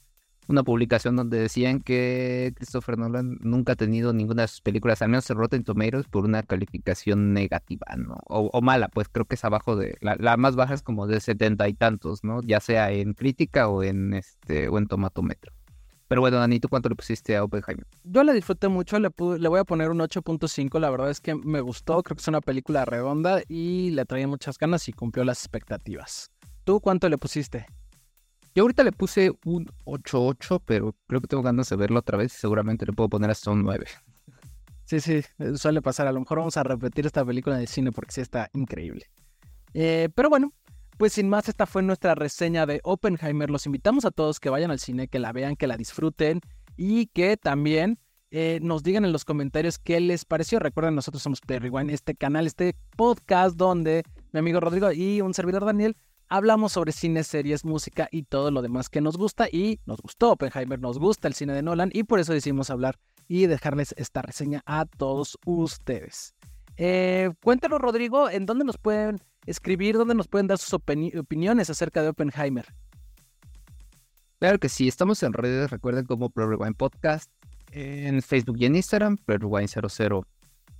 una 0.46 0.62
publicación 0.62 1.16
donde 1.16 1.38
decían 1.38 1.81
que 1.81 2.53
Christopher 2.57 2.98
Nolan 2.98 3.38
nunca 3.40 3.72
ha 3.72 3.77
tenido 3.77 4.12
ninguna 4.12 4.42
de 4.42 4.48
sus 4.48 4.61
películas, 4.61 5.03
al 5.03 5.09
menos 5.09 5.29
en 5.31 5.37
Rotten 5.37 5.64
Tomatoes, 5.64 6.07
por 6.07 6.24
una 6.24 6.42
calificación 6.42 7.33
negativa, 7.33 7.87
¿no? 7.96 8.16
O, 8.27 8.61
mala, 8.61 8.88
pues 8.88 9.09
creo 9.09 9.24
que 9.24 9.37
es 9.37 9.44
abajo 9.44 9.77
de, 9.77 9.96
la, 10.00 10.16
la, 10.18 10.37
más 10.37 10.57
baja 10.57 10.74
es 10.74 10.83
como 10.83 11.07
de 11.07 11.20
setenta 11.20 11.68
y 11.68 11.74
tantos, 11.74 12.24
¿no? 12.24 12.42
Ya 12.42 12.61
sea 12.61 12.90
en 12.92 13.14
crítica 13.14 13.68
o 13.68 13.83
en 13.83 14.14
este, 14.14 14.68
o 14.68 14.79
en 14.79 14.87
tomatómetro. 14.87 15.53
Pero 16.09 16.21
bueno, 16.21 16.38
Dani, 16.38 16.61
¿tú 16.61 16.69
cuánto 16.69 16.88
le 16.88 16.95
pusiste 16.95 17.37
a 17.37 17.45
Oppenheimer? 17.45 17.87
Yo 18.05 18.23
la 18.25 18.33
disfruté 18.33 18.69
mucho, 18.69 18.99
le, 18.99 19.11
le 19.38 19.49
voy 19.49 19.59
a 19.59 19.64
poner 19.64 19.90
un 19.90 19.99
8.5, 20.01 20.79
la 20.79 20.90
verdad 20.90 21.11
es 21.11 21.21
que 21.21 21.35
me 21.35 21.61
gustó, 21.61 22.03
creo 22.03 22.17
que 22.17 22.21
es 22.21 22.29
una 22.29 22.40
película 22.40 22.85
redonda 22.85 23.43
y 23.49 23.90
le 23.90 24.05
traía 24.05 24.29
muchas 24.29 24.59
ganas 24.59 24.88
y 24.88 24.93
cumplió 24.93 25.25
las 25.25 25.38
expectativas. 25.38 26.31
¿Tú 26.64 26.81
cuánto 26.81 27.09
le 27.09 27.19
pusiste? 27.19 27.67
Yo 28.55 28.62
ahorita 28.62 28.85
le 28.85 28.93
puse 28.93 29.33
un 29.45 29.67
8.8, 29.85 30.62
pero 30.64 30.95
creo 31.09 31.21
que 31.21 31.27
tengo 31.27 31.43
ganas 31.43 31.69
de 31.69 31.77
verlo 31.77 31.99
otra 31.99 32.17
vez 32.17 32.35
y 32.35 32.38
seguramente 32.38 32.87
le 32.87 32.93
puedo 32.93 33.09
poner 33.09 33.31
hasta 33.31 33.51
un 33.51 33.62
9. 33.64 33.87
Sí, 34.85 35.01
sí, 35.01 35.23
suele 35.57 35.83
pasar. 35.83 36.07
A 36.07 36.12
lo 36.12 36.21
mejor 36.21 36.38
vamos 36.38 36.57
a 36.57 36.62
repetir 36.62 37.07
esta 37.07 37.25
película 37.25 37.57
de 37.57 37.67
cine 37.67 37.90
porque 37.90 38.12
sí 38.12 38.21
está 38.21 38.51
increíble. 38.53 39.07
Eh, 39.73 40.09
pero 40.14 40.29
bueno, 40.31 40.53
pues 40.96 41.12
sin 41.12 41.28
más, 41.28 41.48
esta 41.48 41.66
fue 41.66 41.83
nuestra 41.83 42.14
reseña 42.14 42.66
de 42.66 42.80
Oppenheimer. 42.85 43.50
Los 43.50 43.66
invitamos 43.66 44.04
a 44.04 44.11
todos 44.11 44.40
que 44.40 44.50
vayan 44.50 44.70
al 44.70 44.78
cine, 44.78 45.09
que 45.09 45.18
la 45.18 45.33
vean, 45.33 45.57
que 45.57 45.66
la 45.66 45.76
disfruten 45.76 46.40
y 46.76 47.07
que 47.07 47.37
también 47.37 47.98
eh, 48.30 48.59
nos 48.62 48.83
digan 48.83 49.04
en 49.04 49.12
los 49.12 49.24
comentarios 49.24 49.78
qué 49.78 50.00
les 50.00 50.24
pareció. 50.24 50.59
Recuerden, 50.59 50.94
nosotros 50.94 51.22
somos 51.22 51.40
Play 51.40 51.59
Rewind, 51.59 51.90
este 51.90 52.14
canal, 52.14 52.46
este 52.46 52.74
podcast 52.96 53.57
donde 53.57 54.02
mi 54.33 54.40
amigo 54.40 54.61
Rodrigo 54.61 54.90
y 54.92 55.20
un 55.20 55.35
servidor 55.35 55.64
Daniel 55.64 55.96
hablamos 56.28 56.72
sobre 56.72 56.92
cine, 56.92 57.22
series, 57.22 57.64
música 57.64 58.09
y 58.11 58.24
todo 58.24 58.50
lo 58.50 58.62
demás 58.62 58.88
que 58.88 59.00
nos 59.00 59.16
gusta. 59.16 59.48
Y 59.50 59.80
nos 59.87 60.00
gustó 60.00 60.33
Oppenheimer, 60.33 60.80
nos 60.80 60.98
gusta 60.98 61.28
el 61.28 61.35
cine 61.35 61.52
de 61.52 61.62
Nolan 61.62 61.90
y 61.92 62.04
por 62.04 62.18
eso 62.18 62.33
decidimos 62.33 62.70
hablar 62.70 62.98
y 63.28 63.46
dejarles 63.46 63.94
esta 63.96 64.22
reseña 64.22 64.62
a 64.66 64.85
todos 64.85 65.38
ustedes. 65.46 66.35
Eh, 66.76 67.30
cuéntanos, 67.42 67.80
Rodrigo, 67.80 68.28
¿en 68.28 68.46
dónde 68.46 68.64
nos 68.64 68.78
pueden 68.78 69.20
escribir, 69.46 69.96
dónde 69.96 70.14
nos 70.14 70.28
pueden 70.28 70.46
dar 70.46 70.59
sus 70.59 70.72
opiniones 70.72 71.70
acerca 71.70 72.02
de 72.02 72.09
Oppenheimer? 72.09 72.66
Claro 74.38 74.59
que 74.59 74.68
sí, 74.68 74.88
estamos 74.88 75.22
en 75.22 75.33
redes, 75.33 75.70
recuerden 75.70 76.04
como 76.04 76.30
Pro 76.30 76.48
Rewind 76.48 76.76
Podcast, 76.76 77.30
en 77.72 78.20
Facebook 78.22 78.57
y 78.59 78.66
en 78.66 78.76
Instagram, 78.76 79.16
Pro 79.16 79.38
Rewind 79.38 79.68
00 79.68 80.26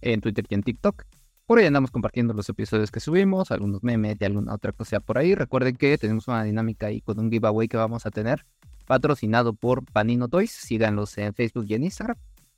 en 0.03 0.21
Twitter 0.21 0.45
y 0.49 0.55
en 0.55 0.63
TikTok. 0.63 1.05
Por 1.47 1.59
ahí 1.59 1.67
andamos 1.67 1.91
compartiendo 1.91 2.33
los 2.33 2.49
episodios 2.49 2.91
que 2.91 3.01
subimos, 3.01 3.51
algunos 3.51 3.83
memes 3.83 4.17
y 4.19 4.25
alguna 4.25 4.55
otra 4.55 4.73
cosa 4.73 5.01
por 5.01 5.19
ahí. 5.19 5.35
Recuerden 5.35 5.77
que 5.77 5.99
tenemos 5.99 6.27
una 6.29 6.43
dinámica 6.43 6.87
ahí 6.87 7.01
con 7.01 7.19
un 7.19 7.31
giveaway 7.31 7.69
que 7.69 7.77
vamos 7.77 8.07
a 8.07 8.11
tener 8.11 8.47
patrocinado 8.87 9.53
por 9.53 9.85
Panino 9.85 10.29
Toys. 10.29 10.51
Síganlos 10.51 11.19
en 11.19 11.35
Facebook 11.35 11.67
y 11.69 11.75
en 11.75 11.85
Instagram. 11.85 12.17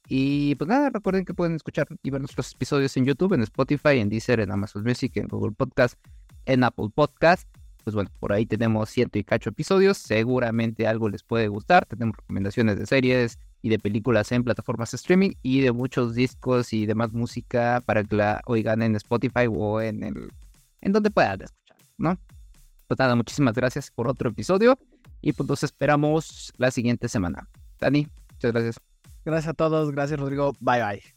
Y 0.09 0.55
pues 0.55 0.69
nada, 0.69 0.91
recuerden 0.91 1.25
que 1.25 1.35
pueden 1.35 1.57
escuchar 1.57 1.89
y 2.03 2.11
ver 2.11 2.21
nuestros 2.21 2.53
episodios 2.53 2.97
en 2.97 3.05
YouTube, 3.05 3.33
en 3.35 3.43
Spotify, 3.43 3.99
en 3.99 4.09
Deezer, 4.09 4.41
en 4.41 4.51
Amazon 4.53 4.85
Music, 4.85 5.17
en 5.17 5.27
Google 5.27 5.53
Podcast, 5.53 5.99
en 6.45 6.65
Apple 6.65 6.89
Podcast. 6.95 7.49
Pues 7.83 7.95
bueno, 7.95 8.11
por 8.19 8.33
ahí 8.33 8.47
tenemos 8.47 8.91
ciento 8.91 9.19
y 9.19 9.25
cacho 9.25 9.51
episodios. 9.51 9.99
Seguramente 9.99 10.87
algo 10.87 11.09
les 11.09 11.23
puede 11.23 11.49
gustar. 11.49 11.87
Tenemos 11.87 12.17
recomendaciones 12.17 12.79
de 12.79 12.87
series, 12.87 13.39
y 13.67 13.69
de 13.69 13.81
películas 13.81 14.31
en 14.31 14.45
plataformas 14.45 14.93
de 14.93 14.97
streaming 14.97 15.31
y 15.43 15.61
de 15.61 15.73
muchos 15.73 16.15
discos 16.15 16.73
y 16.73 16.87
demás 16.87 17.13
música 17.13 17.83
para 17.85 18.05
que 18.05 18.15
la 18.15 18.41
oigan 18.47 18.81
en 18.81 18.95
Spotify 18.95 19.49
o 19.51 19.81
en 19.81 20.05
el 20.05 20.33
en 20.83 20.93
donde 20.93 21.11
puedan 21.11 21.43
escuchar, 21.43 21.77
¿no? 21.99 22.17
Pues 22.87 22.99
nada, 23.01 23.17
muchísimas 23.17 23.57
gracias 23.57 23.91
por 23.91 24.07
otro 24.07 24.31
episodio 24.31 24.79
y 25.21 25.33
pues 25.33 25.49
nos 25.49 25.65
esperamos 25.65 26.53
la 26.59 26.71
siguiente 26.71 27.09
semana. 27.09 27.49
Dani, 27.81 28.07
muchas 28.35 28.53
gracias. 28.53 28.96
Gracias 29.27 29.51
a 29.51 29.55
todos, 29.55 29.91
gracias 29.93 30.19
Rodrigo, 30.19 30.53
bye 30.61 30.83
bye. 30.83 31.16